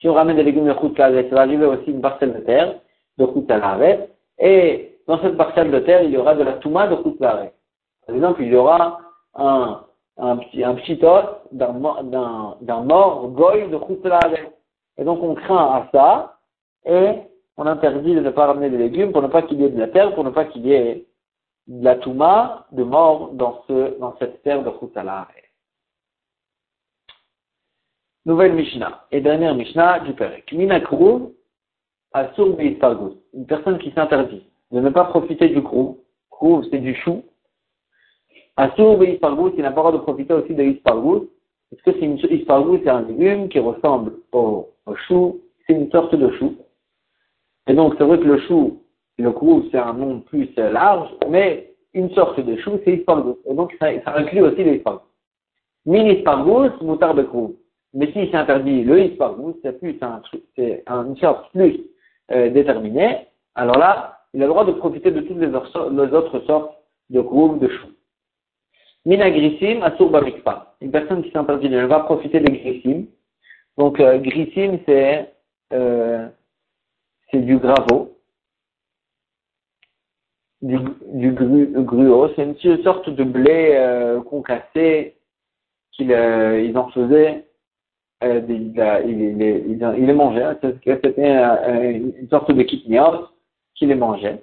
Si 0.00 0.08
on 0.08 0.14
ramène 0.14 0.36
des 0.36 0.42
légumes 0.42 0.66
de 0.66 1.02
al 1.02 1.28
ça 1.28 1.34
va 1.34 1.40
arriver 1.40 1.66
aussi 1.66 1.90
une 1.90 2.00
parcelle 2.00 2.34
de 2.34 2.40
terre 2.40 2.78
de 3.18 3.52
al 3.52 4.08
Et 4.38 4.98
dans 5.06 5.20
cette 5.20 5.36
parcelle 5.36 5.70
de 5.70 5.78
terre, 5.80 6.02
il 6.02 6.10
y 6.10 6.16
aura 6.16 6.34
de 6.34 6.42
la 6.42 6.54
touma 6.54 6.86
de 6.88 6.96
Koutlaré. 6.96 7.52
Par 8.06 8.16
exemple, 8.16 8.42
il 8.42 8.52
y 8.52 8.56
aura 8.56 8.98
un, 9.34 9.84
petit, 10.16 10.64
os 11.04 11.24
d'un 11.52 12.82
mort 12.82 13.28
goy 13.28 13.68
de 13.68 13.76
Koutlaré. 13.76 14.50
Et 14.98 15.04
donc 15.04 15.22
on 15.22 15.34
craint 15.34 15.56
à 15.56 15.88
ça, 15.92 16.36
et 16.84 17.20
on 17.56 17.66
interdit 17.66 18.14
de 18.14 18.20
ne 18.20 18.30
pas 18.30 18.46
ramener 18.46 18.70
des 18.70 18.78
légumes 18.78 19.12
pour 19.12 19.22
ne 19.22 19.28
pas 19.28 19.42
qu'il 19.42 19.60
y 19.60 19.64
ait 19.64 19.70
de 19.70 19.78
la 19.78 19.88
terre, 19.88 20.14
pour 20.14 20.24
ne 20.24 20.30
pas 20.30 20.44
qu'il 20.44 20.66
y 20.66 20.72
ait 20.72 21.06
la 21.68 21.96
touma 21.96 22.66
de 22.72 22.82
mort 22.82 23.32
dans, 23.32 23.62
ce, 23.66 23.98
dans 23.98 24.16
cette 24.18 24.42
terre 24.42 24.64
de 24.64 24.70
Koutlaré. 24.70 25.42
Nouvelle 28.24 28.54
Mishnah. 28.54 29.06
Et 29.10 29.20
dernière 29.20 29.54
Mishnah 29.54 30.00
du 30.00 30.14
Perek. 30.14 30.52
Minakru, 30.52 31.34
Asur 32.12 32.56
Une 32.58 33.46
personne 33.46 33.78
qui 33.78 33.90
s'interdit 33.92 34.46
de 34.70 34.80
ne 34.80 34.90
pas 34.90 35.04
profiter 35.04 35.48
du 35.48 35.62
crou. 35.62 36.04
Crou, 36.30 36.62
c'est 36.70 36.78
du 36.78 36.94
chou. 36.94 37.22
Assour 38.56 39.02
et 39.02 39.14
ispargous, 39.14 39.52
il 39.56 39.62
n'a 39.62 39.70
pas 39.70 39.82
le 39.82 39.88
droit 39.88 39.92
de 39.92 39.98
profiter 39.98 40.34
aussi 40.34 40.54
de 40.54 40.62
ispargous. 40.62 41.28
Parce 41.70 41.82
que 41.82 41.92
c'est 41.92 42.44
c'est 42.84 42.88
un 42.90 43.02
légume 43.02 43.48
qui 43.48 43.58
ressemble 43.58 44.18
au, 44.32 44.68
chou, 45.06 45.40
c'est 45.66 45.72
une 45.72 45.90
sorte 45.90 46.14
de 46.14 46.30
chou. 46.32 46.56
Et 47.66 47.74
donc, 47.74 47.94
c'est 47.96 48.04
vrai 48.04 48.18
que 48.18 48.24
le 48.24 48.38
chou, 48.40 48.81
le 49.18 49.30
crou, 49.32 49.64
c'est 49.70 49.78
un 49.78 49.92
nom 49.92 50.20
plus 50.20 50.48
large, 50.56 51.10
mais 51.28 51.74
une 51.94 52.10
sorte 52.10 52.40
de 52.40 52.56
chou, 52.56 52.80
c'est 52.84 52.94
ispargous. 52.94 53.38
Et 53.46 53.54
donc, 53.54 53.74
ça, 53.78 53.88
inclut 54.06 54.42
aussi 54.42 54.64
les 54.64 54.76
ispargous. 54.76 55.06
Min 55.86 56.06
ispargous, 56.06 56.70
moutarde 56.80 57.18
de 57.18 57.22
crou. 57.24 57.56
Mais 57.94 58.06
si 58.12 58.28
c'est 58.30 58.36
interdit 58.36 58.84
le 58.84 59.00
ispargous, 59.04 59.56
c'est 59.62 59.78
plus 59.78 59.96
un, 60.00 60.22
c'est 60.56 60.82
une 60.88 61.16
sorte 61.16 61.50
plus 61.52 61.78
euh, 62.30 62.50
déterminée, 62.50 63.26
alors 63.54 63.78
là, 63.78 64.18
il 64.32 64.42
a 64.42 64.46
le 64.46 64.50
droit 64.50 64.64
de 64.64 64.72
profiter 64.72 65.10
de 65.10 65.20
toutes 65.20 65.38
les 65.38 65.48
autres 65.48 66.40
sortes 66.46 66.74
de 67.10 67.20
groupes 67.20 67.58
de 67.60 67.68
choux. 67.68 67.92
Mina 69.04 69.30
grissim 69.30 69.82
asur 69.82 70.10
bamikpa. 70.10 70.74
Une 70.80 70.90
personne 70.90 71.22
qui 71.22 71.30
de 71.30 71.68
ne 71.68 71.86
pas 71.86 72.00
profiter 72.00 72.40
des 72.40 72.52
grissim. 72.52 73.06
Donc, 73.76 74.00
euh, 74.00 74.18
grissim, 74.18 74.78
c'est, 74.86 75.32
euh, 75.72 76.28
c'est 77.30 77.40
du 77.40 77.58
graveau. 77.58 78.11
Du, 80.62 80.78
du 81.12 81.32
gruau. 81.32 82.28
C'est 82.36 82.44
une 82.44 82.82
sorte 82.84 83.10
de 83.10 83.24
blé, 83.24 83.72
euh, 83.72 84.20
concassé 84.20 85.16
qu'ils, 85.90 86.12
euh, 86.12 86.60
ils 86.60 86.78
en 86.78 86.88
faisaient 86.90 87.44
euh, 88.22 88.40
il, 88.48 88.72
il, 89.06 89.42
il, 89.42 89.94
il, 89.98 90.06
les 90.06 90.12
mangeait. 90.12 90.42
Hein. 90.42 90.58
C'était 90.62 91.14
une 92.20 92.28
sorte 92.30 92.52
de 92.52 92.62
kitnios 92.62 93.28
qui 93.74 93.86
les 93.86 93.96
mangeait. 93.96 94.42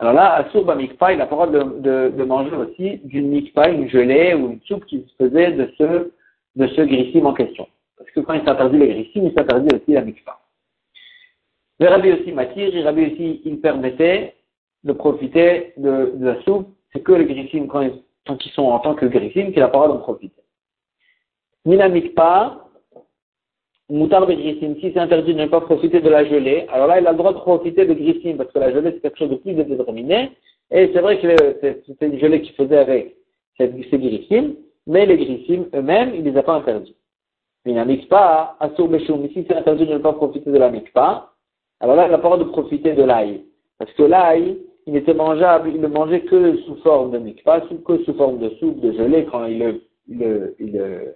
Alors 0.00 0.14
là, 0.14 0.34
à 0.34 0.50
Sourba 0.50 0.74
Mikpa, 0.74 1.12
il 1.12 1.20
a 1.20 1.24
le 1.24 1.30
droit 1.30 1.46
de, 1.46 1.62
de, 1.62 2.12
de, 2.16 2.24
manger 2.24 2.56
aussi 2.56 3.00
d'une 3.04 3.28
mikpa, 3.28 3.68
une 3.68 3.88
gelée 3.88 4.34
ou 4.34 4.52
une 4.52 4.60
soupe 4.62 4.86
qui 4.86 5.06
se 5.06 5.24
faisait 5.24 5.52
de 5.52 5.70
ce, 5.76 6.10
de 6.56 6.66
ce 6.68 6.80
grissime 6.80 7.26
en 7.26 7.34
question. 7.34 7.68
Parce 7.98 8.10
que 8.10 8.20
quand 8.20 8.32
il 8.32 8.44
s'interdit 8.44 8.78
les 8.78 8.88
grissimes, 8.88 9.26
il 9.26 9.34
s'interdit 9.34 9.74
aussi 9.74 9.92
la 9.92 10.00
mikpa. 10.00 10.40
Le 11.80 11.88
rabbi 11.88 12.12
aussi 12.12 12.32
m'attire, 12.32 12.72
le 12.72 12.82
rabbi 12.82 13.12
aussi, 13.12 13.42
il 13.44 13.60
permettait 13.60 14.34
de 14.84 14.92
profiter 14.92 15.72
de, 15.76 16.12
la 16.18 16.40
soupe. 16.42 16.68
C'est 16.92 17.00
que 17.00 17.12
les 17.12 17.26
grissimes, 17.26 17.68
quand 17.68 17.82
ils, 17.82 18.50
sont 18.54 18.64
en 18.64 18.78
tant 18.80 18.94
que 18.94 19.06
grissimes, 19.06 19.52
qu'il 19.52 19.62
a 19.62 19.66
le 19.66 19.72
droit 19.72 19.88
d'en 19.88 19.98
profiter. 19.98 20.42
Mina 21.64 21.88
mikpa, 21.88 22.70
Moutar 23.90 24.24
de 24.24 24.34
si 24.34 24.80
c'est 24.80 24.98
interdit 24.98 25.34
de 25.34 25.40
ne 25.40 25.46
pas 25.46 25.60
profiter 25.62 26.00
de 26.00 26.08
la 26.08 26.24
gelée, 26.24 26.64
alors 26.72 26.86
là, 26.86 27.00
il 27.00 27.06
a 27.08 27.10
le 27.10 27.18
droit 27.18 27.32
de 27.32 27.38
profiter 27.38 27.84
de 27.86 27.92
grissim, 27.92 28.36
parce 28.36 28.52
que 28.52 28.60
la 28.60 28.72
gelée, 28.72 28.92
c'est 28.92 29.00
quelque 29.00 29.18
chose 29.18 29.30
de 29.30 29.34
plus 29.34 29.52
déterminé, 29.52 30.30
et 30.70 30.90
c'est 30.92 31.00
vrai 31.00 31.18
que 31.18 31.26
c'était 31.86 32.06
une 32.06 32.20
gelée 32.20 32.40
qu'il 32.40 32.54
faisait 32.54 32.78
avec 32.78 33.16
ces 33.58 33.68
grissim, 33.98 34.54
mais 34.86 35.06
les 35.06 35.16
grissim 35.16 35.66
eux-mêmes, 35.74 36.12
il 36.14 36.22
ne 36.22 36.30
les 36.30 36.36
a 36.36 36.44
pas 36.44 36.54
interdits. 36.54 36.94
Mais 37.64 37.74
la 37.74 37.84
mikpa, 37.84 38.56
assour 38.60 38.88
si 39.34 39.44
c'est 39.48 39.56
interdit 39.56 39.86
de 39.86 39.94
ne 39.94 39.98
pas 39.98 40.12
profiter 40.12 40.52
de 40.52 40.58
la 40.58 40.70
mikpa, 40.70 41.32
alors 41.80 41.96
là, 41.96 42.06
il 42.06 42.14
a 42.14 42.16
le 42.16 42.22
droit 42.22 42.38
de 42.38 42.44
profiter 42.44 42.92
de 42.92 43.02
l'ail. 43.02 43.42
Parce 43.76 43.92
que 43.94 44.04
l'ail, 44.04 44.58
il 44.86 44.96
était 44.96 45.14
mangeable, 45.14 45.70
il 45.74 45.80
ne 45.80 45.88
mangeait 45.88 46.22
que 46.22 46.56
sous 46.58 46.76
forme 46.76 47.12
de 47.12 47.18
mikpa, 47.18 47.60
que 47.60 48.04
sous 48.04 48.14
forme 48.14 48.38
de 48.38 48.50
soupe, 48.56 48.80
de 48.80 48.92
gelée, 48.92 49.26
quand 49.30 49.44
il 49.46 49.58
le, 49.58 50.54
il 50.58 51.14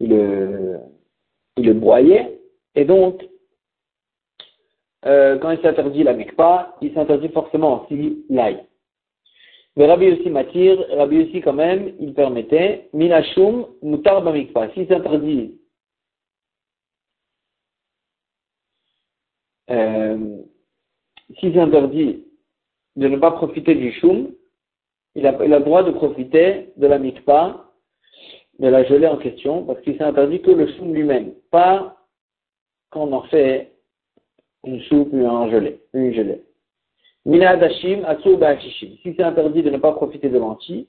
il 0.00 0.80
il 1.56 1.66
le 1.66 1.74
broyait, 1.74 2.38
et 2.74 2.84
donc, 2.84 3.28
euh, 5.04 5.38
quand 5.38 5.50
il 5.50 5.60
s'interdit 5.60 6.04
la 6.04 6.12
mikpa, 6.12 6.76
il 6.80 6.92
s'interdit 6.94 7.28
forcément 7.30 7.84
aussi 7.84 8.24
l'ail. 8.28 8.64
Mais 9.76 9.86
Rabbi 9.86 10.10
aussi 10.12 10.30
m'attire, 10.30 10.84
Rabbi 10.90 11.22
aussi 11.22 11.40
quand 11.40 11.52
même, 11.52 11.94
il 12.00 12.14
permettait, 12.14 12.88
minashum 12.92 13.66
mutar 13.82 14.22
mikpa. 14.22 14.70
S'il 14.70 14.86
s'interdit, 14.88 15.58
euh, 19.70 20.38
s'il 21.38 21.54
s'interdit 21.54 22.27
de 22.98 23.06
ne 23.06 23.16
pas 23.16 23.30
profiter 23.30 23.76
du 23.76 23.92
shum, 23.92 24.32
il 25.14 25.24
a, 25.26 25.32
le 25.32 25.60
droit 25.60 25.84
de 25.84 25.92
profiter 25.92 26.70
de 26.76 26.86
la 26.88 26.98
mikpa 26.98 27.64
de 28.58 28.68
la 28.68 28.82
gelée 28.82 29.06
en 29.06 29.18
question, 29.18 29.64
parce 29.64 29.80
qu'il 29.82 29.96
s'est 29.96 30.02
interdit 30.02 30.42
que 30.42 30.50
le 30.50 30.66
soum 30.72 30.92
lui-même, 30.92 31.32
pas 31.52 31.96
quand 32.90 33.04
on 33.06 33.12
en 33.12 33.22
fait 33.22 33.72
une 34.64 34.80
soupe 34.82 35.10
ou 35.12 35.24
un 35.28 35.48
gelée, 35.48 35.80
une 35.94 36.12
gelée. 36.12 36.42
Mina 37.24 37.50
Adashim. 37.50 38.02
Si 38.24 39.14
c'est 39.16 39.22
interdit 39.22 39.62
de 39.62 39.70
ne 39.70 39.78
pas 39.78 39.92
profiter 39.92 40.28
de 40.28 40.38
lentilles, 40.38 40.88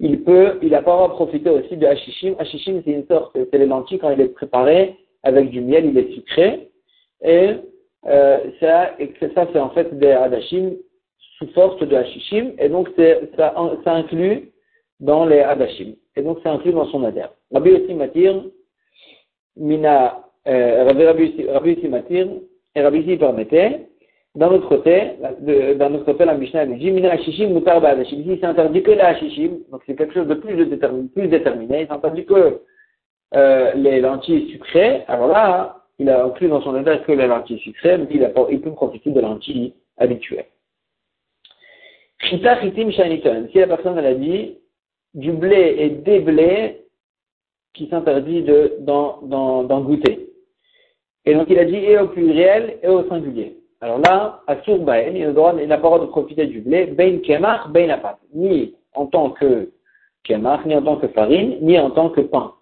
il 0.00 0.22
peut, 0.24 0.58
il 0.60 0.74
a 0.74 0.82
pas 0.82 1.02
à 1.02 1.08
profiter 1.08 1.48
aussi 1.48 1.78
de 1.78 1.86
Hashishim. 1.86 2.34
Hashishim, 2.38 2.82
c'est 2.84 2.90
une 2.90 3.06
sorte, 3.06 3.32
c'est 3.34 3.58
les 3.58 3.66
lentilles 3.66 3.98
quand 3.98 4.10
il 4.10 4.20
est 4.20 4.28
préparé 4.28 4.96
avec 5.22 5.48
du 5.48 5.62
miel, 5.62 5.86
il 5.86 5.96
est 5.96 6.12
sucré. 6.12 6.68
Et, 7.22 7.54
euh, 8.06 8.38
ça, 8.60 8.96
c'est 9.18 9.58
en 9.58 9.70
fait 9.70 9.96
des 9.98 10.10
Adashim 10.10 10.72
sous 11.46 11.52
force 11.52 11.78
de 11.80 11.94
Hashishim. 11.94 12.52
Et 12.58 12.68
donc, 12.68 12.88
ça, 13.36 13.54
ça 13.84 13.94
inclut 13.94 14.52
dans 15.00 15.24
les 15.24 15.40
Hadashim. 15.40 15.94
Et 16.16 16.22
donc, 16.22 16.38
c'est 16.42 16.48
inclus 16.48 16.72
dans 16.72 16.86
son 16.86 17.04
adhère. 17.04 17.30
Rabbi 17.52 17.70
Yossi 17.70 17.94
Matir, 17.94 18.44
Mina, 19.56 20.24
euh, 20.46 20.84
Rabbi 20.84 21.02
Yossi 21.02 21.42
et 22.74 22.82
Rabbi 22.82 22.98
Yossi 22.98 23.16
permettait, 23.16 23.86
d'un 24.34 24.48
autre 24.48 24.68
côté, 24.68 25.12
d'un 25.40 25.94
autre 25.94 26.04
côté, 26.04 26.24
la 26.24 26.34
Mishnah 26.34 26.66
dit, 26.66 26.90
Mina 26.90 27.12
Hashishim 27.12 27.52
Mutar 27.52 27.84
Hadashim. 27.84 28.20
Ici, 28.20 28.38
c'est 28.40 28.46
interdit 28.46 28.82
que 28.82 28.92
les 28.92 29.00
Hashishim, 29.00 29.58
donc 29.70 29.82
c'est 29.86 29.96
quelque 29.96 30.14
chose 30.14 30.28
de 30.28 30.34
plus, 30.34 30.54
déterminé, 30.66 31.08
plus 31.08 31.28
déterminé. 31.28 31.86
Il 31.88 31.92
interdit 31.92 32.24
que 32.24 32.60
euh, 33.34 33.72
les 33.74 34.00
lentilles 34.00 34.50
sucrées. 34.50 35.02
Alors 35.08 35.28
là, 35.28 35.78
il 35.98 36.08
a 36.08 36.24
inclus 36.24 36.48
dans 36.48 36.60
son 36.62 36.74
adhère 36.74 37.04
que 37.04 37.12
les 37.12 37.26
lentilles 37.26 37.58
sucrées, 37.60 37.98
mais 37.98 38.06
il, 38.10 38.24
a, 38.24 38.30
il 38.50 38.60
peut 38.60 38.72
profiter 38.72 39.10
de 39.10 39.20
lentilles 39.20 39.74
habituelles. 39.98 40.46
Chita 42.22 42.60
Chitim 42.60 42.90
Shaniton. 42.90 43.48
Si 43.50 43.58
la 43.58 43.66
personne, 43.66 43.98
elle 43.98 44.06
a 44.06 44.14
dit, 44.14 44.56
du 45.14 45.32
blé 45.32 45.76
et 45.78 45.90
des 45.90 46.20
blés 46.20 46.86
qui 47.74 47.88
s'interdit 47.88 48.42
de, 48.42 48.76
d'en, 48.80 49.80
goûter. 49.80 50.28
Et 51.24 51.34
donc 51.34 51.46
il 51.48 51.58
a 51.58 51.64
dit 51.64 51.76
et 51.76 51.98
au 51.98 52.08
pluriel 52.08 52.78
et 52.82 52.88
au 52.88 53.08
singulier. 53.08 53.56
Alors 53.80 53.98
là, 53.98 54.42
à 54.46 54.60
Surbaen, 54.62 55.14
il 55.14 55.26
n'a 55.26 55.32
pas 55.32 55.62
le 55.68 55.82
droit 55.82 55.98
de 56.00 56.06
profiter 56.06 56.46
du 56.46 56.60
blé, 56.60 56.86
ben 56.86 57.20
kemach, 57.20 57.68
ben 57.70 57.90
apat, 57.90 58.18
ni 58.34 58.74
en 58.94 59.06
tant 59.06 59.30
que 59.30 59.70
kemach, 60.24 60.64
ni 60.66 60.74
en 60.74 60.82
tant 60.82 60.96
que 60.96 61.08
farine, 61.08 61.58
ni 61.60 61.78
en 61.78 61.90
tant 61.90 62.10
que 62.10 62.20
pain. 62.20 62.52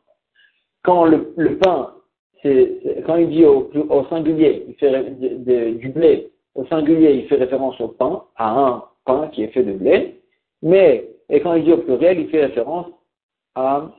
Quand 0.83 1.05
le, 1.05 1.33
le 1.37 1.59
pain, 1.59 1.95
c'est, 2.43 3.03
quand 3.07 3.17
il 3.17 3.29
dit 3.29 3.45
au, 3.45 3.71
au 3.91 4.05
singulier, 4.07 4.67
du 4.81 5.89
blé, 5.91 6.31
au 6.55 6.65
singulier, 6.67 7.13
il 7.13 7.29
fait 7.29 7.37
référence 7.37 7.79
au 7.81 7.89
pain, 7.89 8.25
à 8.37 8.59
un 8.59 8.85
qui 9.33 9.43
est 9.43 9.49
fait 9.49 9.63
de 9.63 9.73
blé, 9.73 10.21
mais 10.63 11.09
et 11.29 11.41
quand 11.41 11.55
il 11.55 11.65
dit 11.65 11.73
au 11.73 11.79
pluriel, 11.79 12.19
il 12.19 12.29
fait 12.29 12.47
référence 12.47 12.87
à, 13.55 13.91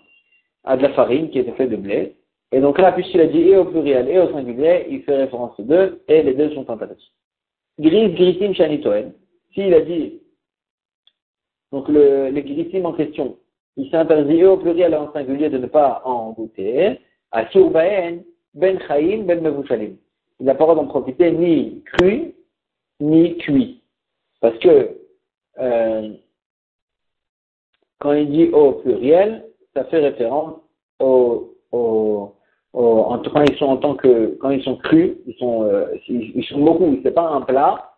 de 0.75 0.81
la 0.81 0.93
farine 0.93 1.29
qui 1.29 1.39
était 1.39 1.53
faite 1.53 1.69
de 1.69 1.77
blé. 1.77 2.15
Et 2.51 2.59
donc 2.59 2.77
là, 2.77 2.91
puisqu'il 2.91 3.21
a 3.21 3.27
dit 3.27 3.49
et 3.49 3.57
au 3.57 3.65
pluriel 3.65 4.09
et 4.09 4.19
au 4.19 4.31
singulier, 4.31 4.85
il 4.89 5.01
fait 5.03 5.15
référence 5.15 5.57
aux 5.57 5.63
deux, 5.63 6.01
et 6.07 6.21
les 6.23 6.33
deux 6.33 6.53
sont 6.53 6.69
interdits. 6.69 7.11
Gris, 7.79 8.13
grisim, 8.13 8.53
chanitoen. 8.53 9.13
S'il 9.53 9.73
a 9.73 9.81
dit, 9.81 10.21
donc 11.71 11.87
le, 11.87 12.29
le 12.29 12.85
en 12.85 12.93
question, 12.93 13.37
il 13.77 13.89
s'est 13.89 13.97
interdit 13.97 14.39
et 14.39 14.45
au 14.45 14.57
pluriel 14.57 14.93
et 14.93 14.97
au 14.97 15.11
singulier 15.13 15.49
de 15.49 15.57
ne 15.57 15.67
pas 15.67 16.01
en 16.03 16.31
goûter, 16.31 16.99
à 17.31 17.45
ben 18.53 18.79
chaim, 18.87 19.23
ben 19.25 19.41
mevushalim. 19.41 19.95
Il 20.39 20.45
n'a 20.45 20.55
pas 20.55 20.65
le 20.65 20.71
droit 20.71 20.75
d'en 20.75 20.87
profiter 20.89 21.31
ni 21.31 21.81
cru, 21.83 22.33
ni 22.99 23.37
cuit. 23.37 23.81
Parce 24.41 24.57
que, 24.59 24.97
euh, 25.61 26.09
quand 27.99 28.13
il 28.13 28.29
dit 28.31 28.49
au 28.49 28.73
pluriel, 28.73 29.45
ça 29.73 29.85
fait 29.85 29.99
référence 29.99 30.55
au, 30.99 31.55
au 31.71 32.35
quand 32.73 33.43
ils 33.43 33.57
sont 33.57 33.65
en 33.65 33.77
tant 33.77 33.95
que, 33.95 34.37
quand 34.39 34.49
ils 34.49 34.63
sont 34.63 34.77
crus, 34.77 35.17
ils 35.27 35.35
sont, 35.35 35.63
euh, 35.63 35.85
ils, 36.07 36.43
sont 36.45 36.59
beaucoup, 36.59 36.97
c'est 37.03 37.11
pas 37.11 37.27
un 37.29 37.41
plat, 37.41 37.95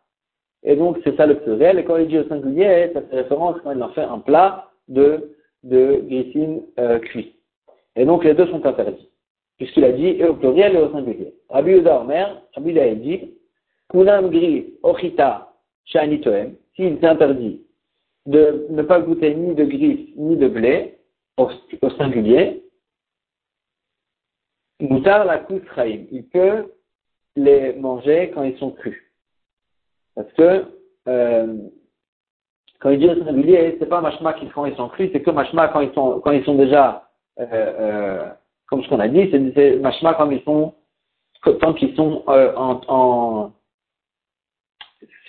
et 0.63 0.75
donc 0.75 0.97
c'est 1.03 1.15
ça 1.15 1.25
le 1.25 1.39
pluriel, 1.39 1.79
et 1.79 1.83
quand 1.83 1.97
il 1.97 2.07
dit 2.07 2.17
au 2.17 2.27
singulier, 2.27 2.89
ça 2.93 3.01
fait 3.01 3.17
référence 3.17 3.57
quand 3.63 3.71
il 3.71 3.83
en 3.83 3.89
fait 3.89 4.01
un 4.01 4.19
plat 4.19 4.69
de, 4.87 5.35
de 5.63 6.03
glycine 6.07 6.61
euh. 6.79 6.99
Et 7.95 8.05
donc 8.05 8.23
les 8.23 8.33
deux 8.33 8.47
sont 8.47 8.65
interdits, 8.65 9.09
puisqu'il 9.57 9.83
a 9.83 9.91
dit 9.91 10.23
au 10.23 10.33
pluriel 10.33 10.75
et 10.75 10.79
au 10.79 10.91
singulier. 10.91 11.35
Rabbi 11.49 11.73
Uda 11.73 12.01
Omer, 12.01 12.41
Rabbi 12.55 12.79
a 12.79 12.95
dit, 12.95 13.31
Kunam 13.89 14.31
gri 14.31 14.73
ochita 14.81 15.53
shani 15.85 16.19
toem, 16.19 16.55
s'il 16.75 16.99
s'interdit 16.99 17.61
de 18.25 18.67
ne 18.69 18.81
pas 18.83 18.99
goûter 18.99 19.35
ni 19.35 19.53
de 19.53 19.65
griffe 19.65 20.09
ni 20.15 20.37
de 20.37 20.47
blé 20.47 20.97
au, 21.37 21.49
singulier. 21.97 22.63
Moutar 24.79 25.25
la 25.25 25.45
raïm. 25.75 26.07
Il 26.11 26.27
peut 26.27 26.73
les 27.35 27.73
manger 27.73 28.31
quand 28.33 28.43
ils 28.43 28.57
sont 28.57 28.71
crus. 28.71 29.01
Parce 30.15 30.31
que 30.33 30.65
euh, 31.07 31.57
quand 32.79 32.89
il 32.89 32.99
dit 32.99 33.09
au 33.09 33.23
singulier, 33.23 33.77
c'est 33.79 33.87
pas 33.87 34.01
machma 34.01 34.33
quand 34.33 34.65
ils 34.65 34.75
sont 34.75 34.89
crus, 34.89 35.09
c'est 35.13 35.21
que 35.21 35.31
machma 35.31 35.69
quand 35.69 35.81
ils 35.81 35.93
sont 35.93 36.19
quand 36.19 36.31
ils 36.31 36.43
sont 36.43 36.55
déjà 36.55 37.09
euh, 37.39 37.45
euh, 37.51 38.29
comme 38.67 38.83
ce 38.83 38.89
qu'on 38.89 38.99
a 38.99 39.07
dit, 39.07 39.29
c'est 39.31 39.77
machma 39.79 40.13
quand 40.13 40.29
ils 40.29 40.43
sont 40.43 40.75
tant 41.59 41.73
qu'ils 41.73 41.95
sont 41.95 42.23
en 42.27 43.51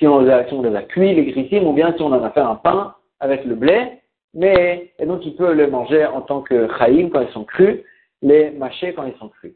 si 0.04 0.08
on, 0.08 0.20
les 0.20 0.30
a, 0.30 0.78
a 0.78 0.82
cuits, 0.82 1.14
les 1.14 1.24
grissimes, 1.24 1.66
ou 1.66 1.72
bien 1.72 1.94
si 1.96 2.02
on 2.02 2.12
en 2.12 2.22
a 2.22 2.30
fait 2.30 2.40
un 2.40 2.56
pain 2.56 2.94
avec 3.20 3.44
le 3.44 3.54
blé, 3.54 4.00
mais, 4.34 4.92
et 4.98 5.06
donc 5.06 5.24
il 5.24 5.34
peut 5.34 5.52
les 5.52 5.66
manger 5.66 6.04
en 6.04 6.20
tant 6.20 6.42
que 6.42 6.68
chaïm 6.78 7.10
quand 7.10 7.22
ils 7.22 7.32
sont 7.32 7.44
crus, 7.44 7.80
les 8.20 8.50
mâcher 8.50 8.92
quand 8.92 9.06
ils 9.06 9.16
sont 9.16 9.30
crus. 9.30 9.54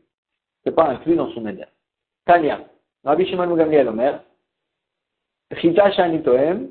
C'est 0.64 0.74
pas 0.74 0.88
inclus 0.88 1.16
dans 1.16 1.30
son 1.32 1.46
éder. 1.46 1.64
Tania, 2.24 2.60
Rabbi 3.04 3.26
Shimon 3.26 3.54
Gamliel 3.56 3.88
Omer, 3.88 4.22
Chita 5.56 5.90
Shanitoem, 5.92 6.68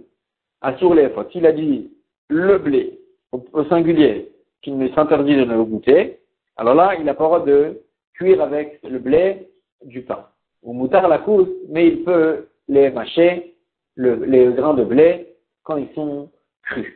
Asur 0.62 0.96
Lefot. 0.96 1.28
Il 1.36 1.46
a 1.46 1.52
dit 1.52 1.92
le 2.30 2.58
blé, 2.58 3.00
au, 3.32 3.64
singulier, 3.66 4.32
qu'il 4.64 4.78
ne 4.78 4.88
s'interdit 4.90 5.36
de 5.36 5.46
ne 5.46 5.54
le 5.54 5.64
goûter, 5.64 6.20
alors 6.56 6.74
là, 6.74 6.96
il 6.98 7.06
n'a 7.06 7.14
pas 7.14 7.26
le 7.26 7.28
droit 7.28 7.46
de 7.46 7.82
cuire 8.16 8.42
avec 8.42 8.80
le 8.84 8.98
blé 8.98 9.50
du 9.86 10.02
pain. 10.02 10.26
Ou 10.64 10.74
moutar 10.74 11.08
la 11.08 11.20
couche, 11.20 11.48
mais 11.70 11.88
il 11.88 12.04
peut 12.04 12.48
les 12.68 12.90
mâcher, 12.90 13.54
les 13.98 14.54
grains 14.54 14.74
de 14.76 14.84
blé, 14.84 15.36
quand 15.64 15.78
ils 15.78 15.94
sont 15.96 16.30
crus. 16.64 16.94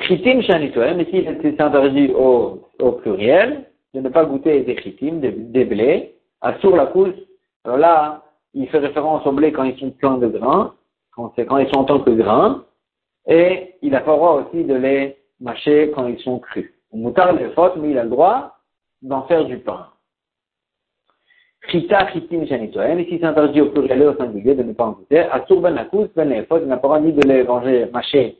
Chitim 0.00 0.42
shanitoem, 0.42 0.96
mais 0.96 1.04
s'il 1.06 1.26
est 1.26 1.60
interdit 1.60 2.12
au, 2.14 2.68
au 2.80 2.92
pluriel, 2.92 3.64
de 3.94 4.00
ne 4.00 4.08
pas 4.08 4.24
goûter 4.24 4.62
des 4.62 4.76
chitim, 4.82 5.20
des, 5.20 5.30
des 5.30 5.64
blés, 5.64 6.16
à 6.40 6.58
sur 6.58 6.76
la 6.76 6.86
couche, 6.86 7.14
alors 7.64 7.78
là, 7.78 8.22
il 8.52 8.68
fait 8.68 8.78
référence 8.78 9.26
au 9.26 9.32
blé 9.32 9.52
quand 9.52 9.64
ils 9.64 9.78
sont 9.78 9.90
pleins 9.90 10.18
de 10.18 10.26
grains, 10.26 10.74
quand, 11.14 11.32
quand 11.36 11.58
ils 11.58 11.68
sont 11.68 11.80
en 11.80 11.84
tant 11.84 12.00
que 12.00 12.10
grains, 12.10 12.64
et 13.26 13.74
il 13.82 13.94
a 13.94 14.00
pas 14.00 14.12
le 14.12 14.16
droit 14.18 14.42
aussi 14.42 14.64
de 14.64 14.74
les 14.74 15.16
mâcher 15.40 15.92
quand 15.94 16.06
ils 16.06 16.18
sont 16.20 16.38
crus. 16.38 16.70
Moutar 16.92 17.32
les 17.32 17.50
fautes, 17.50 17.76
mais 17.76 17.90
il 17.90 17.98
a 17.98 18.04
le 18.04 18.10
droit 18.10 18.58
d'en 19.02 19.22
faire 19.22 19.44
du 19.44 19.58
pain. 19.58 19.88
Chita, 21.68 22.06
chitim, 22.12 22.46
shanitoem, 22.46 23.00
ici 23.00 23.18
c'est 23.18 23.24
interdit 23.24 23.62
au 23.62 23.70
pluriel 23.70 24.02
au 24.02 24.14
singulier 24.16 24.54
de 24.54 24.62
ne 24.62 24.74
pas 24.74 24.84
en 24.84 24.92
goûter. 24.92 25.20
Asur 25.32 25.60
ben 25.60 25.76
akous, 25.78 26.08
ben 26.14 26.44
fautes, 26.44 26.62
il 26.62 26.68
n'a 26.68 26.76
pas 26.76 27.00
ni 27.00 27.12
de 27.12 27.26
les 27.26 27.42
manger, 27.42 27.86
mâcher 27.90 28.36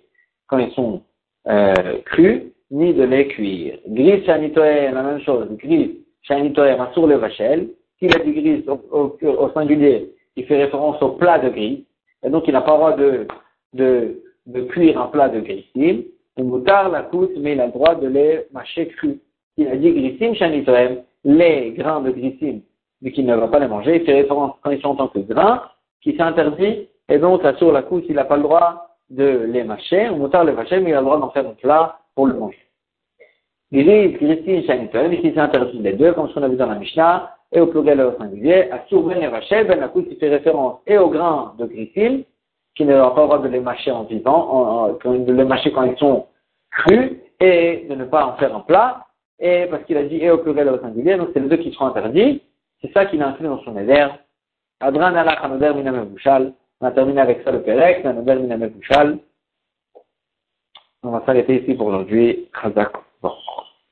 quand 0.47 0.59
ils 0.59 0.71
sont 0.73 1.01
euh, 1.49 1.73
crus, 2.05 2.43
ni 2.71 2.93
de 2.93 3.03
les 3.05 3.27
cuire. 3.29 3.79
Gris, 3.89 4.25
shanitoem, 4.27 4.95
la 4.95 5.03
même 5.03 5.21
chose. 5.21 5.49
Gris, 5.57 6.01
shanitoem, 6.23 6.81
asur 6.81 7.07
le 7.07 7.17
vachel. 7.17 7.69
S'il 7.99 8.15
a 8.15 8.19
du 8.19 8.33
gris 8.33 8.63
au, 8.69 8.81
au, 8.91 9.17
au, 9.27 9.51
singulier, 9.53 10.11
il 10.37 10.45
fait 10.45 10.63
référence 10.63 11.01
au 11.01 11.11
plat 11.13 11.39
de 11.39 11.49
gris. 11.49 11.87
Et 12.25 12.29
donc 12.29 12.45
il 12.47 12.53
n'a 12.53 12.61
pas 12.61 12.73
le 12.73 12.77
droit 12.77 12.93
de, 12.93 13.27
de, 13.73 14.23
de 14.47 14.61
cuire 14.65 15.01
un 15.01 15.07
plat 15.07 15.31
de 15.31 15.41
grissim. 15.41 16.03
Ou 16.37 16.45
moutard 16.45 16.91
la 16.91 17.03
coûte, 17.03 17.33
mais 17.39 17.53
il 17.53 17.61
a 17.61 17.67
le 17.67 17.73
droit 17.73 17.95
de 17.95 18.07
les 18.07 18.43
mâcher 18.53 18.89
crus. 18.89 19.17
Il 19.57 19.69
a 19.69 19.77
dit 19.77 19.93
grissim, 19.93 20.35
shanitoem, 20.35 20.99
les 21.25 21.71
grains 21.71 22.03
de 22.03 22.11
grissim 22.11 22.61
vu 23.03 23.13
qu'il 23.13 23.27
ne 23.27 23.37
va 23.37 23.49
pas 23.49 23.59
les 23.59 23.69
manger, 23.69 23.97
il 23.97 24.05
fait 24.05 24.15
référence 24.15 24.57
quand 24.63 24.71
ils 24.71 24.81
sont 24.81 24.89
en 24.89 24.97
tant 24.97 25.09
que 25.09 25.19
grains, 25.19 25.63
qui 26.01 26.17
s'interdit, 26.17 26.89
et 27.09 27.19
donc 27.19 27.43
sur 27.59 27.73
la 27.73 27.83
couche, 27.83 28.05
il 28.09 28.15
n'a 28.15 28.25
pas 28.25 28.37
le 28.37 28.43
droit 28.43 28.89
de 29.11 29.47
les 29.47 29.65
mâcher, 29.65 30.09
ou 30.09 30.17
motard 30.17 30.45
le 30.45 30.53
mâcher, 30.53 30.81
mais 30.81 30.91
il 30.91 30.95
a 30.95 31.01
le 31.01 31.05
droit 31.05 31.19
d'en 31.19 31.31
faire 31.31 31.47
un 31.47 31.55
plat 31.55 31.99
pour 32.15 32.27
le 32.27 32.35
manger. 32.35 32.59
Gris, 33.73 34.13
grisine, 34.13 34.65
shaniton, 34.65 35.11
ici 35.11 35.33
c'est 35.35 35.41
interdit 35.41 35.79
les 35.79 35.95
deux, 35.95 36.13
comme 36.13 36.29
ce 36.29 36.35
qu'on 36.35 36.43
a 36.43 36.49
vu 36.49 36.57
dans 36.57 36.67
la 36.67 36.77
Mishnah, 36.77 37.31
et 37.53 37.61
au 37.61 37.67
pluriel 37.67 38.01
et 38.01 38.05
au 38.05 38.17
singulier, 38.19 38.71
à 38.71 38.85
ben 38.91 39.23
et 39.23 39.29
vaché, 39.29 39.65
ben 39.65 39.81
la 39.81 39.89
couche, 39.89 40.05
il 40.11 40.17
fait 40.17 40.29
référence 40.29 40.81
et 40.87 40.99
aux 40.99 41.09
grains 41.09 41.55
de 41.59 41.67
grisine, 41.67 42.25
qui 42.75 42.85
ne 42.85 42.93
pas 42.93 43.21
le 43.21 43.27
droit 43.27 43.39
de 43.39 43.49
les 43.49 43.61
mâcher 43.61 43.91
en 43.91 44.05
vivant, 44.05 44.99
de 45.05 45.33
les 45.33 45.45
mâcher 45.45 45.73
quand 45.73 45.85
ils 45.85 45.97
sont 45.97 46.27
crus, 46.71 47.13
et 47.41 47.87
de 47.89 47.95
ne 47.95 48.05
pas 48.05 48.27
en 48.27 48.35
faire 48.35 48.55
un 48.55 48.61
plat, 48.61 49.07
et 49.39 49.67
parce 49.67 49.85
qu'il 49.85 49.97
a 49.97 50.05
dit 50.05 50.17
et 50.17 50.31
au 50.31 50.39
pluriel 50.39 50.69
et 50.69 50.71
au 50.71 50.79
singulier, 50.79 51.17
donc 51.17 51.29
c'est 51.33 51.41
les 51.41 51.49
deux 51.49 51.57
qui 51.57 51.73
seront 51.73 51.87
interdits, 51.87 52.43
c'est 52.85 52.93
ça 52.93 53.07
qu'il 53.07 53.23
a 53.23 53.29
inclus 53.29 53.47
dans 53.47 53.63
son 53.63 53.79
éder. 53.79 54.09
Adran 54.81 55.15
alach 55.15 55.43
anoder 55.43 55.73
miname 55.75 56.05
bouchal. 56.05 56.53
On 56.81 56.87
a 56.87 56.91
terminé 56.91 57.21
avec 57.21 57.43
ça 57.43 57.51
le 57.51 57.63
Pérec, 57.63 58.05
anoder 58.05 58.35
miname 58.35 58.69
bouchal. 58.69 59.19
On 61.03 61.11
va 61.11 61.25
s'arrêter 61.25 61.63
ici 61.63 61.75
pour 61.75 61.87
aujourd'hui. 61.87 62.51
Chazak. 62.61 62.93